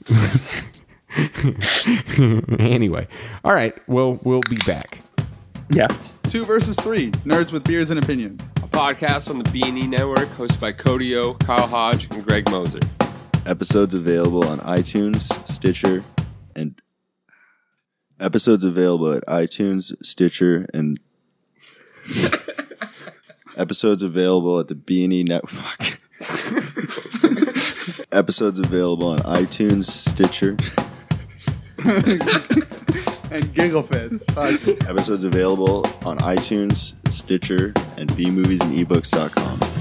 [2.59, 3.07] anyway,
[3.43, 3.75] all right.
[3.87, 4.99] Well, we'll be back.
[5.69, 5.87] Yeah.
[6.23, 7.11] Two versus three.
[7.25, 8.51] Nerds with beers and opinions.
[8.57, 12.79] a podcast on the B&E Network hosted by Cody O, Kyle Hodge, and Greg Moser.
[13.45, 16.03] Episodes available on iTunes, Stitcher,
[16.55, 16.81] and
[18.19, 20.99] episodes available at iTunes, Stitcher, and
[23.57, 25.99] episodes available at the B&E Network.
[28.11, 30.57] episodes available on iTunes, Stitcher.
[33.31, 34.25] And giggle fits.
[34.27, 34.67] Fuck.
[34.87, 39.74] Episodes available on iTunes, Stitcher, and bmoviesandebooks.com.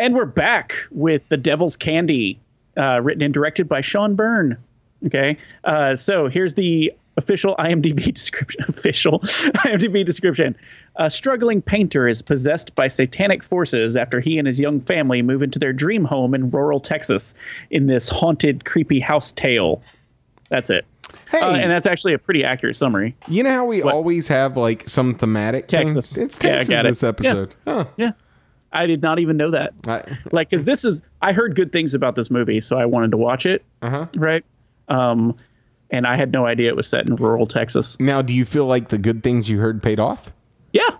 [0.00, 2.40] And we're back with The Devil's Candy,
[2.74, 4.56] uh, written and directed by Sean Byrne.
[5.04, 5.36] Okay.
[5.64, 8.64] Uh, so here's the official IMDb description.
[8.66, 10.56] Official IMDb description.
[10.96, 15.42] A struggling painter is possessed by satanic forces after he and his young family move
[15.42, 17.34] into their dream home in rural Texas
[17.70, 19.82] in this haunted, creepy house tale.
[20.48, 20.86] That's it.
[21.30, 23.14] Hey, Uh, and that's actually a pretty accurate summary.
[23.28, 23.92] you know how we What?
[23.92, 25.80] always have like some thematic thing?
[25.80, 26.16] Texas.
[26.16, 26.88] It's Yeah, I got it.
[26.88, 27.54] this episode.
[27.66, 27.84] Huh.
[27.98, 28.12] Yeah.
[28.72, 29.72] I did not even know that.
[29.86, 33.10] I- like because this is i heard good things about this movie so i wanted
[33.12, 34.06] to watch it Uh-huh.
[34.16, 34.44] right
[34.88, 35.36] um
[35.90, 38.66] and i had no idea it was set in rural texas Now, do you feel
[38.66, 40.32] like the good things you heard paid off?
[40.72, 40.90] yeah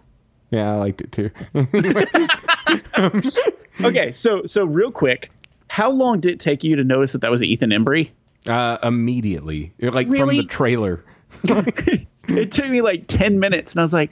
[0.50, 1.30] Yeah, I liked it too.
[3.84, 5.30] okay so so real quick
[5.68, 8.10] how long did it take you to notice that that was ethan embry
[8.48, 10.38] uh, immediately, like Really?
[10.38, 11.04] from the trailer.
[11.44, 14.10] it took me like 10 minutes and i was like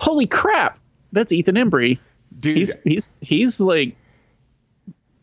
[0.00, 0.78] holy crap
[1.12, 1.98] that's ethan embry
[2.38, 3.96] Dude, he's he's he's like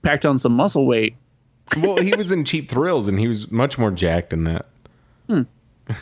[0.01, 1.15] packed on some muscle weight
[1.77, 4.67] well, he was in Cheap Thrills, and he was much more jacked than that.
[5.27, 5.41] Hmm.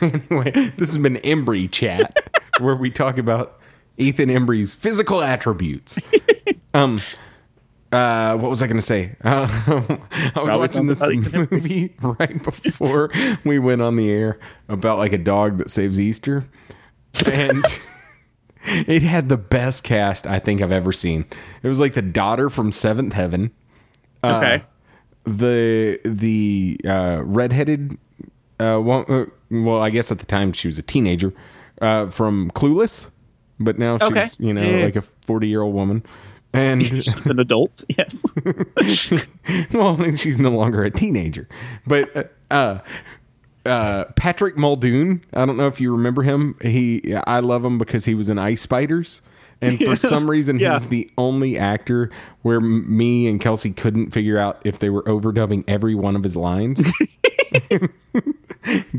[0.00, 2.30] anyway, this has been Embry Chat,
[2.60, 3.60] where we talk about
[3.96, 5.98] Ethan Embry's physical attributes.
[6.74, 7.00] um,
[7.92, 9.16] uh, what was I going to say?
[9.22, 9.48] Uh,
[10.34, 13.10] I was watching this movie right before
[13.44, 14.38] we went on the air
[14.68, 16.46] about like a dog that saves Easter,
[17.26, 17.64] and.
[18.66, 21.26] It had the best cast I think I've ever seen.
[21.62, 23.50] It was like the daughter from Seventh Heaven
[24.22, 24.62] okay
[25.24, 27.98] the the uh, redheaded
[28.60, 31.32] uh, one, uh, well, I guess at the time she was a teenager
[31.82, 33.10] uh, from Clueless,
[33.58, 34.26] but now she's Okay.
[34.38, 34.84] you know Yeah, yeah.
[34.84, 36.04] like a forty year old woman,
[36.52, 38.24] and she's an adult yes
[39.72, 41.48] well, she's no longer a teenager,
[41.86, 42.32] but.
[42.50, 42.78] Uh,
[43.66, 45.24] uh, Patrick Muldoon.
[45.32, 46.56] I don't know if you remember him.
[46.62, 49.22] He, I love him because he was in Ice Spiders,
[49.60, 50.74] and for some reason, he Yeah.
[50.74, 52.10] was the only actor
[52.42, 56.22] where m- me and Kelsey couldn't figure out if they were overdubbing every one of
[56.22, 56.82] his lines.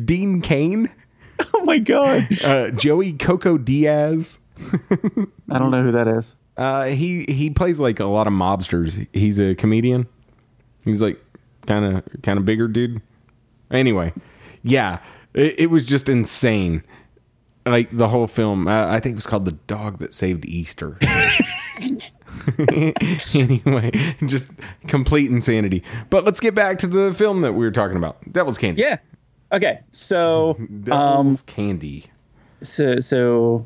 [0.06, 0.90] Dean Cain,
[1.54, 4.38] oh my god uh, Joey Coco Diaz.
[5.52, 9.06] i don't know who that is Uh, he he plays like a lot of mobsters.
[9.12, 10.08] He's a comedian.
[10.86, 11.22] He's like
[11.68, 13.02] kind of kind of bigger dude.
[13.72, 14.14] Anyway,
[14.66, 15.00] yeah,
[15.34, 16.84] it, it was just insane.
[17.68, 20.98] Like the whole film, uh, I think it was called "The Dog That Saved Easter."
[23.34, 23.92] anyway,
[24.26, 24.52] just
[24.88, 25.84] complete insanity.
[26.10, 28.82] But let's get back to the film that we were talking about, Devil's Candy.
[28.82, 28.98] yeah
[29.52, 32.06] okay so Devil's Candy.
[32.62, 33.66] so so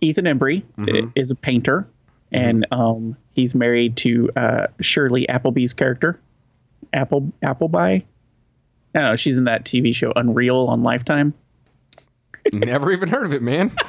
[0.00, 1.88] Ethan Embry i- is a painter,
[2.32, 6.18] and um, he's married to uh, Shiri Appleby's character,
[6.92, 8.00] Apple Appleby.
[8.94, 9.16] I don't know.
[9.16, 11.34] She's in that TV show Unreal on Lifetime.
[12.52, 13.72] Never even heard of it, man.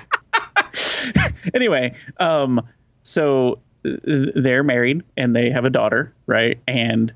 [1.54, 2.62] Anyway, um,
[3.04, 3.91] so uh,
[4.36, 6.60] they're married and they have a daughter, right?
[6.68, 7.14] And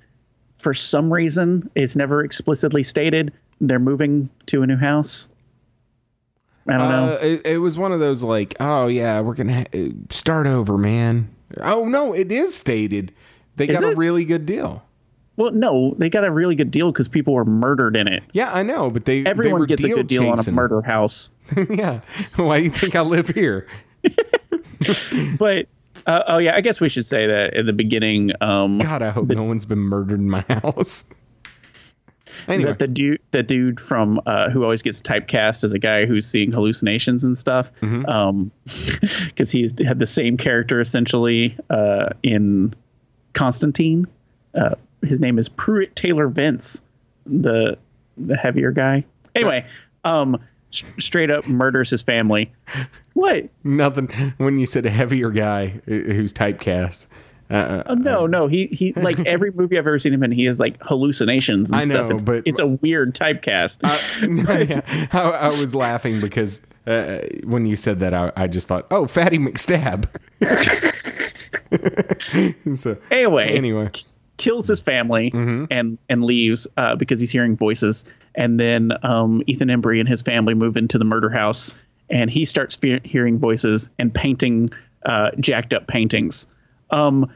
[0.58, 5.30] for some reason, it's never explicitly stated they're moving to a new house.
[6.68, 7.14] I don't know.
[7.14, 10.78] Uh, it, it was one of those like, oh yeah, we're gonna ha- start over,
[10.78, 11.30] man.
[11.62, 13.14] Oh no, it is stated
[13.56, 14.84] they Is got a really good deal.
[15.38, 18.24] Well, no, they got a really good deal because people were murdered in it.
[18.32, 20.82] Yeah, I know, but they they Everyone were gets a good deal on a murder
[20.82, 21.32] house.
[21.70, 22.00] yeah,
[22.38, 23.68] why do you think I live here?
[25.38, 25.68] But
[26.06, 29.10] uh, oh yeah, I guess we should say that in the beginning, um, God, I
[29.10, 31.06] hope no one's been murdered in my house.
[32.50, 36.06] Anyway, that the dude, the dude from uh, who always gets typecast as a guy
[36.06, 38.06] who's seeing hallucinations and stuff, Mm-hmm.
[38.08, 38.52] um,
[39.26, 42.74] because he's had the same character essentially uh, in
[43.34, 44.06] Constantine.
[44.54, 44.76] Uh,
[45.08, 46.82] his name is Pruitt Taylor Vince,
[47.26, 47.78] the
[48.18, 49.06] the heavier guy.
[49.36, 49.66] Anyway,
[50.04, 50.40] um,
[50.74, 52.52] s- straight up murders his family.
[53.14, 53.50] What?
[53.64, 54.08] nothing.
[54.38, 57.06] When you said a heavier guy uh, who's typecast,
[57.50, 60.46] Uh, Oh no, no, he he like every movie I've ever seen him in, he
[60.46, 62.10] has like hallucinations and I stuff.
[62.10, 63.80] know, it's, but- it's a weird typecast.
[64.70, 68.88] yeah, I, I was laughing because uh, when you said that, I, I just thought,
[68.92, 70.06] oh, Fatty McStab.
[72.76, 73.90] so, anyway, anyway,
[74.38, 75.66] kills his family Mm-hmm.
[75.72, 78.06] and and leaves uh, because he's hearing voices.
[78.36, 81.74] And then um, Ethan Embry and his family move into the murder house,
[82.10, 84.70] and he starts fe- hearing voices and painting
[85.06, 86.48] uh, jacked up paintings.
[86.92, 87.32] Um,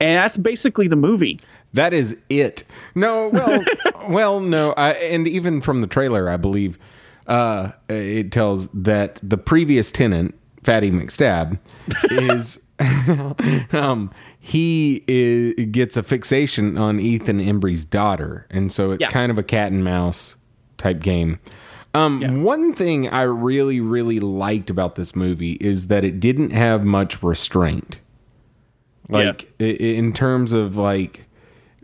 [0.00, 1.38] and that's basically the movie.
[1.74, 2.64] that is it.
[2.94, 3.64] No, well,
[4.08, 6.78] well, no, I, and even from the trailer, I believe
[7.26, 11.58] uh, it tells that the previous tenant, Fatty McStab,
[12.10, 12.58] is
[13.72, 14.10] um,
[14.46, 19.10] he is, gets a fixation on Ethan Embry's daughter, and so it's Yeah.
[19.10, 20.36] kind of a cat and mouse
[20.76, 21.38] type game.
[21.94, 26.84] Um, One thing I really, really liked about this movie is that it didn't have
[26.84, 28.00] much restraint.
[29.08, 31.24] Like i- in terms of like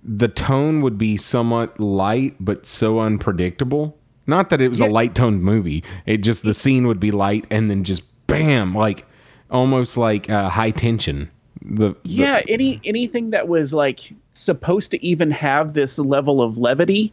[0.03, 3.97] the tone would be somewhat light but so unpredictable.
[4.27, 5.83] Not that it was a light toned movie.
[6.05, 9.07] It just the scene would be light and then just bam, like
[9.51, 11.31] almost like uh, high tension.
[11.63, 16.59] The, the- Yeah, any anything that was like supposed to even have this level of
[16.59, 17.13] levity,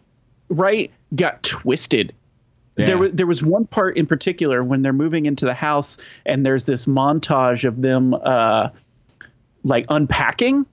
[0.49, 2.13] right, got twisted.
[2.77, 2.85] Yeah.
[2.85, 6.45] There was there was one part in particular when they're moving into the house and
[6.45, 8.69] there's this montage of them uh
[9.63, 10.65] like unpacking,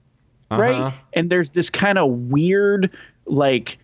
[0.51, 0.75] right?
[0.75, 0.97] Uh-huh.
[1.13, 2.91] And there's this kind of weird
[3.25, 3.79] like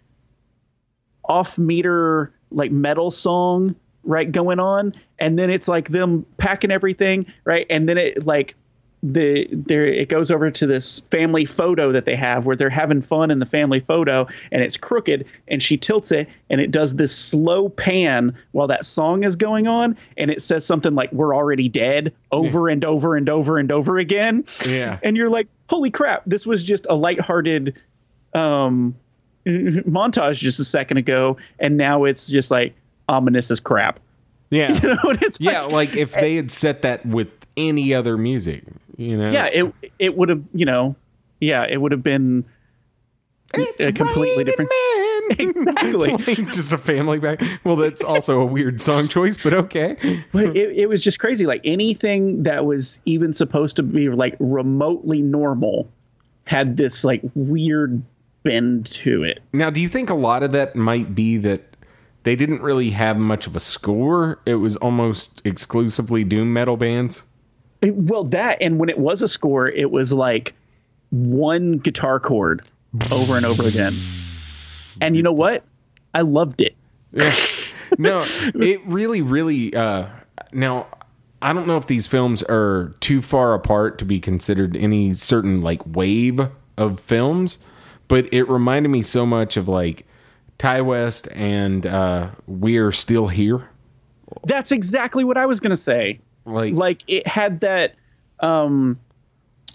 [1.26, 7.26] off meter like metal song right going on and then it's like them packing everything
[7.46, 8.56] right and then it like
[9.04, 13.02] the there it goes over to this family photo that they have where they're having
[13.02, 16.95] fun in the family photo and it's crooked and she tilts it and it does
[16.95, 21.36] this slow pan while that song is going on and it says something like we're
[21.36, 24.99] already dead over and over and over and over again Yeah.
[25.02, 27.74] and you're like holy crap this was just a lighthearted
[28.36, 28.93] um
[29.47, 32.76] montage just a second ago and now it's just like
[33.10, 33.99] ominous as crap
[34.52, 34.74] yeah.
[34.84, 38.64] you know it's yeah, like, like if they had set that with any other music,
[39.02, 39.30] you know.
[39.30, 40.95] yeah it it would have you know
[41.39, 42.45] yeah it would have been
[43.80, 44.70] a completely different
[45.39, 47.41] exactly Like, just a family back.
[47.64, 50.24] Well, that's also a weird song choice, but okay.
[50.32, 54.36] but it, it was just crazy like anything that was even supposed to be like
[54.39, 55.89] remotely normal
[56.45, 58.02] had this like weird
[58.43, 61.78] bend to it Now, do you think a lot of that might be that
[62.24, 64.39] they didn't really have much of a score?
[64.45, 67.24] It was almost exclusively doom metal bands.
[67.82, 70.54] It- well that and when it was a score it was like
[71.10, 72.62] one guitar chord
[73.12, 73.98] over and over again
[75.02, 75.64] and you know what
[76.14, 76.76] i loved it
[77.12, 77.34] Yeah.
[77.98, 78.24] No,
[78.56, 79.76] it really, really.
[79.76, 80.08] Uh,
[80.54, 80.88] now,
[81.42, 85.62] I don't know if these films are too far apart to be considered any certain
[85.62, 86.40] like wave
[86.78, 87.60] of films,
[88.08, 90.06] but it reminded me so much of like
[90.58, 93.68] Ti West and uh, We're Still Here.
[94.46, 97.96] that's exactly what i was gonna say Like, like it had that
[98.39, 99.00] um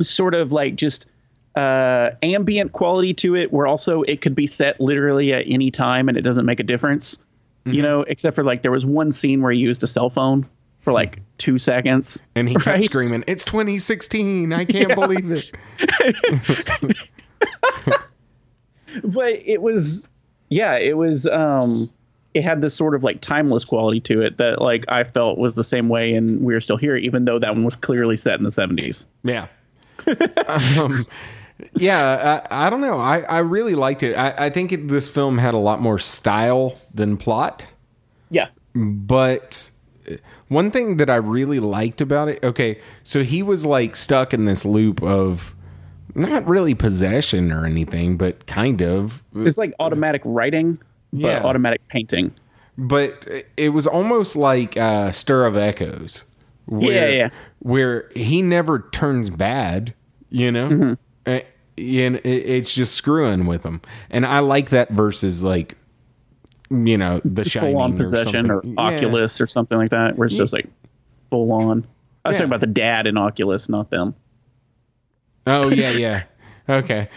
[0.02, 1.06] sort of like just
[1.54, 6.08] uh ambient quality to it where also it could be set literally at any time
[6.08, 7.18] and it doesn't make a difference
[7.64, 10.46] you know except for like there was one scene where he used a cell phone
[10.86, 12.84] for like two seconds and he kept right?
[12.84, 14.52] screaming, "It's 2016!
[14.52, 15.50] I can't believe it."
[19.02, 20.06] but it was
[20.48, 21.90] yeah it was um
[22.36, 25.54] it had this sort of like timeless quality to it that like i felt was
[25.54, 28.38] the same way and we are still here even though that one was clearly set
[28.38, 29.48] in the 70s Yeah.
[30.46, 31.06] um,
[31.74, 32.98] yeah, I, I don't know.
[32.98, 34.14] I, I really liked it.
[34.14, 37.66] I, I think it, this film had a lot more style than plot.
[38.30, 39.70] yeah But
[40.48, 44.44] one thing that I really liked about it, okay, so he was like stuck in
[44.44, 45.56] this loop of
[46.14, 49.22] not really possession or anything, but kind of.
[49.34, 50.78] it's like automatic writing
[51.12, 51.42] Yeah.
[51.42, 52.32] automatic painting
[52.78, 53.26] But
[53.56, 56.24] it was almost like uh, Stir of Echoes.
[56.66, 57.28] Where, Yeah, yeah.
[57.60, 59.94] Where he never turns bad,
[60.30, 60.68] you know?
[60.68, 61.32] Mm-hmm.
[61.78, 63.80] And it's just screwing with him.
[64.10, 65.76] And I like that versus like,
[66.70, 68.74] you know, The full on possession or, something.
[68.74, 68.80] Yeah.
[68.80, 70.66] Oculus or something like that, where it's just like
[71.30, 71.86] full on.
[72.24, 72.38] I was Yeah.
[72.40, 74.14] talking about the dad in Oculus, not them.
[75.46, 76.22] Oh yeah, yeah.
[76.68, 77.08] Okay.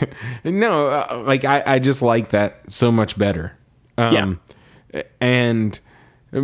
[0.44, 3.56] no, uh, like I, I just like that so much better.
[3.96, 4.40] Um,
[5.20, 5.78] And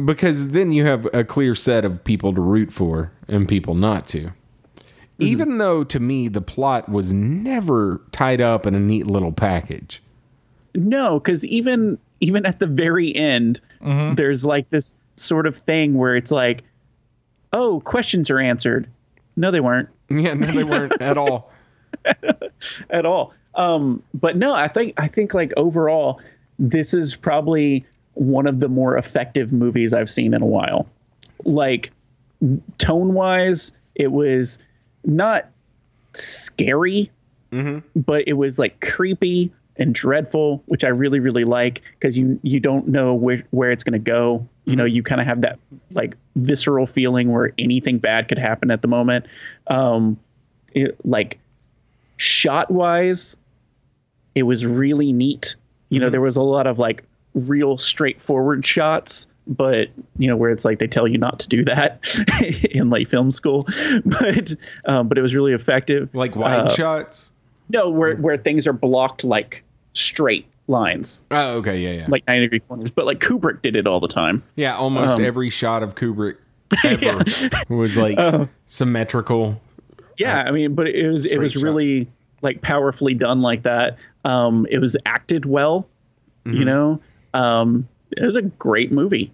[0.04, 4.06] because then you have a clear set of people to root for and people not
[4.08, 4.30] to.
[5.18, 10.02] Even though to me the plot was never tied up in a neat little package.
[10.74, 14.14] No, because even even at the very end, Mm-hmm.
[14.14, 16.62] there's like this sort of thing where it's like,
[17.52, 18.88] oh, questions are answered.
[19.36, 19.90] No, they weren't.
[20.08, 21.52] Yeah, no, they weren't at all.
[22.90, 23.34] At all.
[23.54, 26.20] Um, but no, I think I think like overall,
[26.58, 27.84] this is probably
[28.14, 30.86] one of the more effective movies I've seen in a while.
[31.44, 31.92] Like
[32.78, 34.58] tone wise, it was
[35.04, 35.48] not
[36.12, 37.10] scary,
[37.94, 42.60] but it was like creepy and dreadful, which I really really like because you you
[42.60, 44.48] don't know where where it's gonna go.
[44.64, 45.58] You know, you kind of have that
[45.92, 49.26] like visceral feeling where anything bad could happen at the moment.
[49.66, 50.18] Um,
[50.72, 51.38] it, like
[52.16, 53.36] shot wise,
[54.34, 55.56] it was really neat.
[55.88, 57.04] You know, there was a lot of like
[57.34, 59.88] real straightforward shots, but
[60.18, 62.00] you know, where it's like they tell you not to do that
[62.70, 63.66] in like film school,
[64.04, 64.54] but
[64.86, 66.08] um, but it was really effective.
[66.14, 67.30] Like wide Uh, shots.
[67.68, 69.62] No, where where things are blocked like
[69.94, 72.90] straight lines, Oh, okay, yeah, yeah, like 90 degree corners.
[72.90, 74.42] But like Kubrick did it all the time.
[74.56, 74.74] yeah.
[74.76, 76.36] Almost um, every shot of Kubrick
[76.84, 77.22] ever
[77.74, 79.60] was like Uh, symmetrical.
[80.18, 81.62] Yeah, I mean, but it was it was shot.
[81.62, 82.08] really
[82.42, 83.98] like powerfully done like that.
[84.24, 85.86] Um, it was acted well,
[86.46, 86.56] Mm-hmm.
[86.58, 87.00] you know.
[87.32, 89.32] Um, it was a great movie.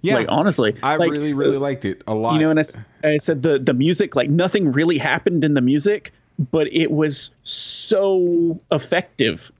[0.00, 2.34] Yeah, Like honestly, I like, really, really liked it a lot.
[2.34, 2.58] you know, and
[3.04, 6.12] I said the the music, like nothing really happened in the music,
[6.50, 9.52] but it was so effective.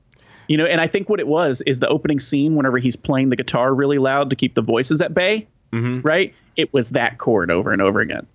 [0.49, 3.29] You know, and I think what it was is the opening scene whenever he's playing
[3.31, 5.47] the guitar really loud to keep the voices at bay.
[6.03, 6.35] Right?
[6.57, 8.27] It was that chord over and over again.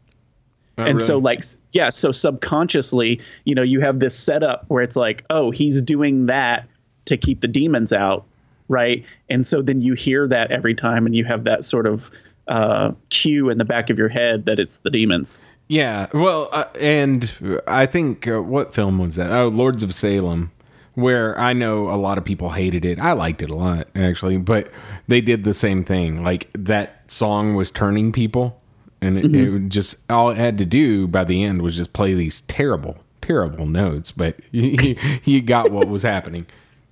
[0.79, 4.95] Oh, and so like yeah so subconsciously you know you have this setup where it's
[4.95, 6.67] like oh he's doing that
[7.05, 8.25] to keep the demons out
[8.67, 12.11] right and so then you hear that every time and you have that sort of
[12.47, 16.65] uh, cue in the back of your head that it's the demons Yeah, well, uh,
[16.79, 17.29] and
[17.67, 19.31] I think uh, what film was that?
[19.31, 20.51] Oh, Lords of Salem,
[20.93, 22.99] where I know a lot of people hated it.
[22.99, 24.71] I liked it a lot actually, but
[25.09, 26.23] they did the same thing.
[26.23, 28.61] Like that song was turning people,
[29.01, 29.65] and it, Mm-hmm.
[29.65, 32.97] it just all it had to do by the end was just play these terrible,
[33.21, 36.45] terrible notes, but you, you got what was happening.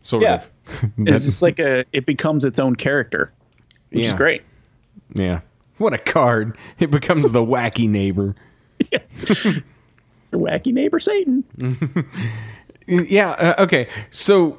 [0.03, 0.35] Sort Yeah.
[0.35, 0.49] of.
[0.99, 3.31] it's just like a it becomes its own character
[3.91, 4.11] which Yeah.
[4.11, 4.41] is great
[5.13, 5.41] yeah.
[5.77, 6.57] What a card!
[6.79, 8.33] It becomes the wacky neighbor.
[8.91, 9.01] your
[10.31, 11.43] wacky neighbor satan
[12.87, 13.29] Yeah.
[13.31, 13.87] Uh, okay.
[14.11, 14.57] So,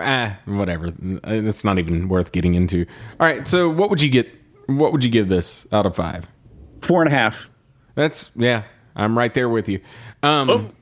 [0.00, 0.88] ah, whatever.
[0.88, 2.86] Uh, It's not even worth getting into.
[3.18, 3.46] All right.
[3.46, 4.28] So, what would you get?
[4.78, 6.26] What would you give this out of five?
[6.82, 7.50] four and a half
[7.94, 8.62] That's yeah.
[8.96, 9.80] I'm right there with you.
[10.22, 10.74] Um,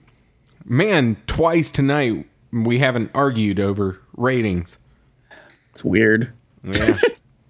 [0.65, 4.79] man, twice tonight we haven't argued over ratings.
[5.71, 6.33] it's weird
[6.63, 6.99] Yeah.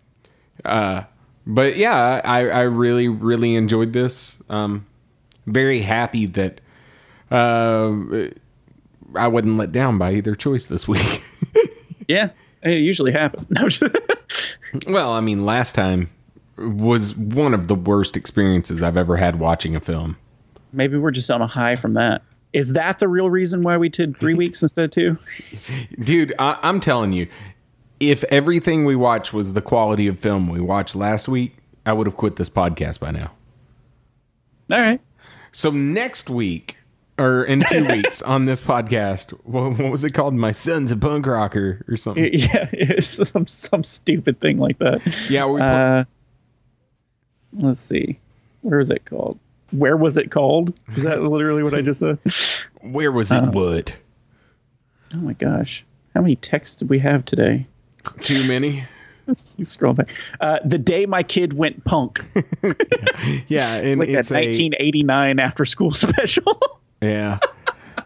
[0.64, 1.02] uh,
[1.46, 4.42] but yeah, I I really really enjoyed this.
[4.48, 4.86] Um,
[5.46, 6.60] very happy that
[7.30, 7.92] uh,
[9.14, 11.22] I wasn't let down by either choice this week.
[12.08, 12.30] yeah
[12.62, 13.80] it usually happens
[14.86, 16.10] well, I mean, last time
[16.58, 20.16] was one of the worst experiences I've ever had watching a film.
[20.72, 23.88] maybe we're just on a high from that is that the real reason why we
[23.88, 25.18] did three weeks instead of two
[26.00, 27.28] Dude, I, I'm telling you,
[28.00, 32.06] if everything we watched was the quality of film we watched last week, I would
[32.06, 33.32] have quit this podcast by now.
[34.70, 35.00] all right
[35.52, 36.76] So next week,
[37.18, 40.34] or in two weeks on this podcast, what, what was it called?
[40.34, 42.24] My son's a punk rocker or something.
[42.32, 45.00] yeah, it's some some stupid thing like that.
[45.28, 46.04] Yeah, we Uh,
[47.58, 48.18] let's see,
[48.62, 49.38] where was it called?
[49.70, 50.72] Where was it called?
[50.96, 52.18] Is that literally what I just said?
[52.80, 53.42] Where was it?
[53.52, 53.94] What?
[55.12, 55.84] Oh my gosh,
[56.14, 57.66] how many texts did we have today?
[58.20, 58.84] Too many?
[59.26, 60.08] Let's scroll back.
[60.40, 62.24] Uh, the day my kid went punk,
[63.48, 66.58] Yeah, and like that it's a 1989 after school special.
[67.02, 67.38] yeah.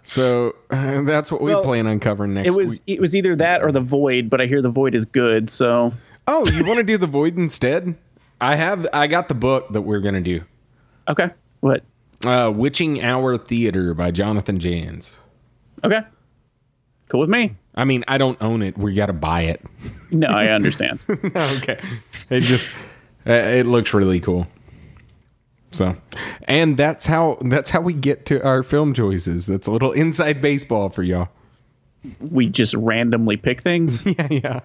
[0.02, 2.82] So uh, that's what we Well, plan on covering next it was week.
[2.88, 5.48] it was either that or the void, but I hear the void is good.
[5.48, 5.92] So
[6.26, 7.94] Oh, you want to do the void instead?
[8.42, 8.86] I have.
[8.92, 10.42] I got the book that we're gonna do.
[11.08, 11.84] okay, what?
[12.26, 15.16] Uh, Witching Hour Theater by Jonathan Janz.
[15.84, 16.00] Okay,
[17.08, 17.56] cool with me.
[17.74, 18.76] I mean, I don't own it.
[18.76, 19.62] We got to buy it.
[20.14, 20.98] No, I understand.
[21.08, 21.80] okay.
[22.28, 22.68] It just
[23.26, 24.46] uh, it looks really cool.
[25.70, 25.96] So,
[26.42, 29.46] and that's how that's how we get to our film choices.
[29.46, 31.30] That's a little inside baseball for y'all.
[32.20, 34.04] We just randomly pick things.
[34.06, 34.60] Yeah, yeah.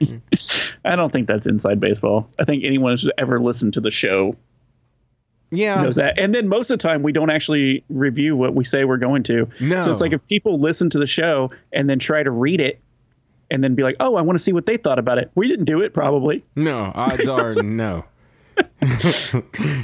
[0.84, 2.28] I don't think that's inside baseball.
[2.38, 4.34] I think anyone who's ever listened to the show
[5.50, 5.82] Yeah.
[5.82, 6.18] knows that.
[6.18, 9.22] And then most of the time, we don't actually review what we say we're going
[9.24, 9.48] to.
[9.60, 9.82] No.
[9.82, 12.80] So it's like if people listen to the show and then try to read it
[13.50, 15.30] and then be like, oh, I want to see what they thought about it.
[15.34, 16.44] We didn't do it, probably.
[16.54, 18.04] No, odds are no.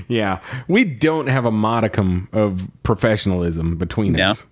[0.09, 4.27] yeah, we don't have a modicum of professionalism between No.
[4.27, 4.47] us.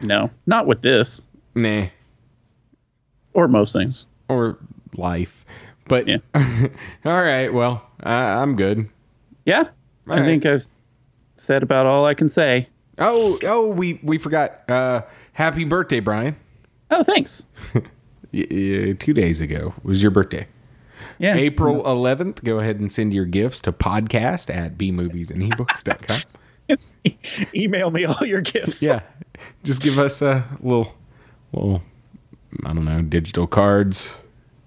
[0.00, 1.22] No, not with this
[1.54, 1.86] Nah,
[3.32, 4.06] or most things.
[4.28, 4.58] or
[4.96, 5.44] life.
[5.88, 6.16] But Yeah.
[7.04, 8.88] all right, well, I, I'm good.
[9.44, 9.64] Yeah.
[10.08, 10.24] All I right.
[10.24, 10.62] think I've
[11.36, 12.68] said about all I can say.
[12.98, 14.68] Oh, oh, we we forgot.
[14.70, 15.02] Uh,
[15.32, 16.36] happy birthday, Brian.
[16.90, 17.44] Oh, thanks.
[18.32, 20.46] Two days ago was your birthday.
[21.18, 21.34] Yeah.
[21.36, 22.42] April 11th.
[22.44, 26.20] Go ahead and send your gifts to podcast at bmoviesandebooks.com.
[27.04, 27.16] E-
[27.54, 28.82] Email me all your gifts.
[28.82, 29.00] yeah.
[29.64, 30.94] Just give us a little,
[31.54, 31.82] little,
[32.64, 34.18] I don't know, digital cards.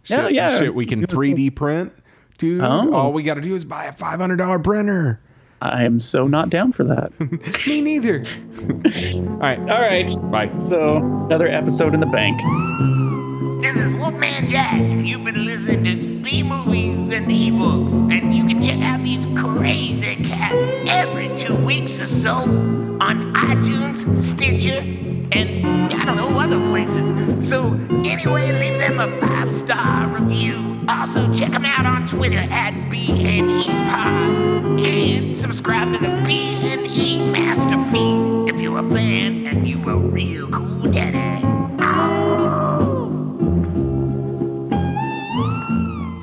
[0.04, 0.58] Shit, Yeah, yeah.
[0.60, 1.94] Shit we can 3D print.
[2.38, 2.94] Dude, Oh.
[2.94, 5.20] all we got to do is buy a $500 printer.
[5.60, 7.12] I am so not down for that.
[7.68, 8.24] Me neither.
[8.62, 9.60] all right.
[9.60, 10.10] all right.
[10.32, 10.56] Bye.
[10.60, 12.40] So another episode in the bank.
[13.64, 17.92] This is Wolfman Jack, and you've been listening to B movies and ebooks.
[18.16, 24.22] And you can check out these crazy cats every two weeks or so on iTunes,
[24.22, 24.82] Stitcher,
[25.32, 27.10] and I don't know other places.
[27.48, 27.74] So
[28.06, 30.86] anyway, leave them a five star review.
[30.90, 36.24] Also check them out on Twitter at B and E Pod, and subscribe to the
[36.26, 41.46] B and E Master Feed if you're a fan and you a real cool daddy.
[41.82, 43.14] Oh!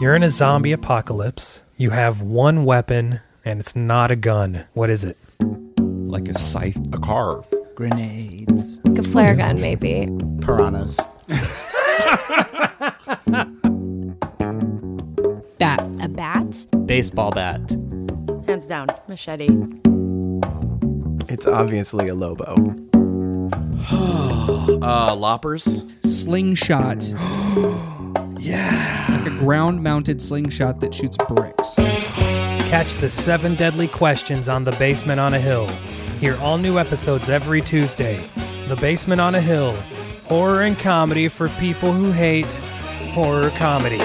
[0.01, 1.62] You're in a zombie apocalypse.
[1.76, 4.64] You have one weapon, and it's not a gun.
[4.72, 5.16] What is it?
[5.78, 7.44] Like a scythe, a car,
[7.74, 8.73] Grenades.
[8.94, 10.06] Like a flare gun, maybe.
[10.38, 10.96] Piranhas.
[15.58, 15.80] Bat.
[16.00, 16.66] A bat?
[16.86, 17.60] Baseball bat.
[18.46, 18.86] Hands down.
[19.08, 19.48] Machete.
[21.28, 22.54] It's obviously a Lobo.
[23.90, 27.02] uh, loppers, Slingshot.
[28.38, 29.06] yeah.
[29.10, 31.74] Like a ground mounted slingshot that shoots bricks.
[32.70, 35.66] Catch the seven deadly questions on The Basement on a Hill.
[36.20, 38.22] Hear all new episodes every Tuesday.
[38.68, 39.74] The Basement on a Hill.
[40.24, 42.46] Horror and comedy for people who hate
[43.12, 44.00] horror comedies.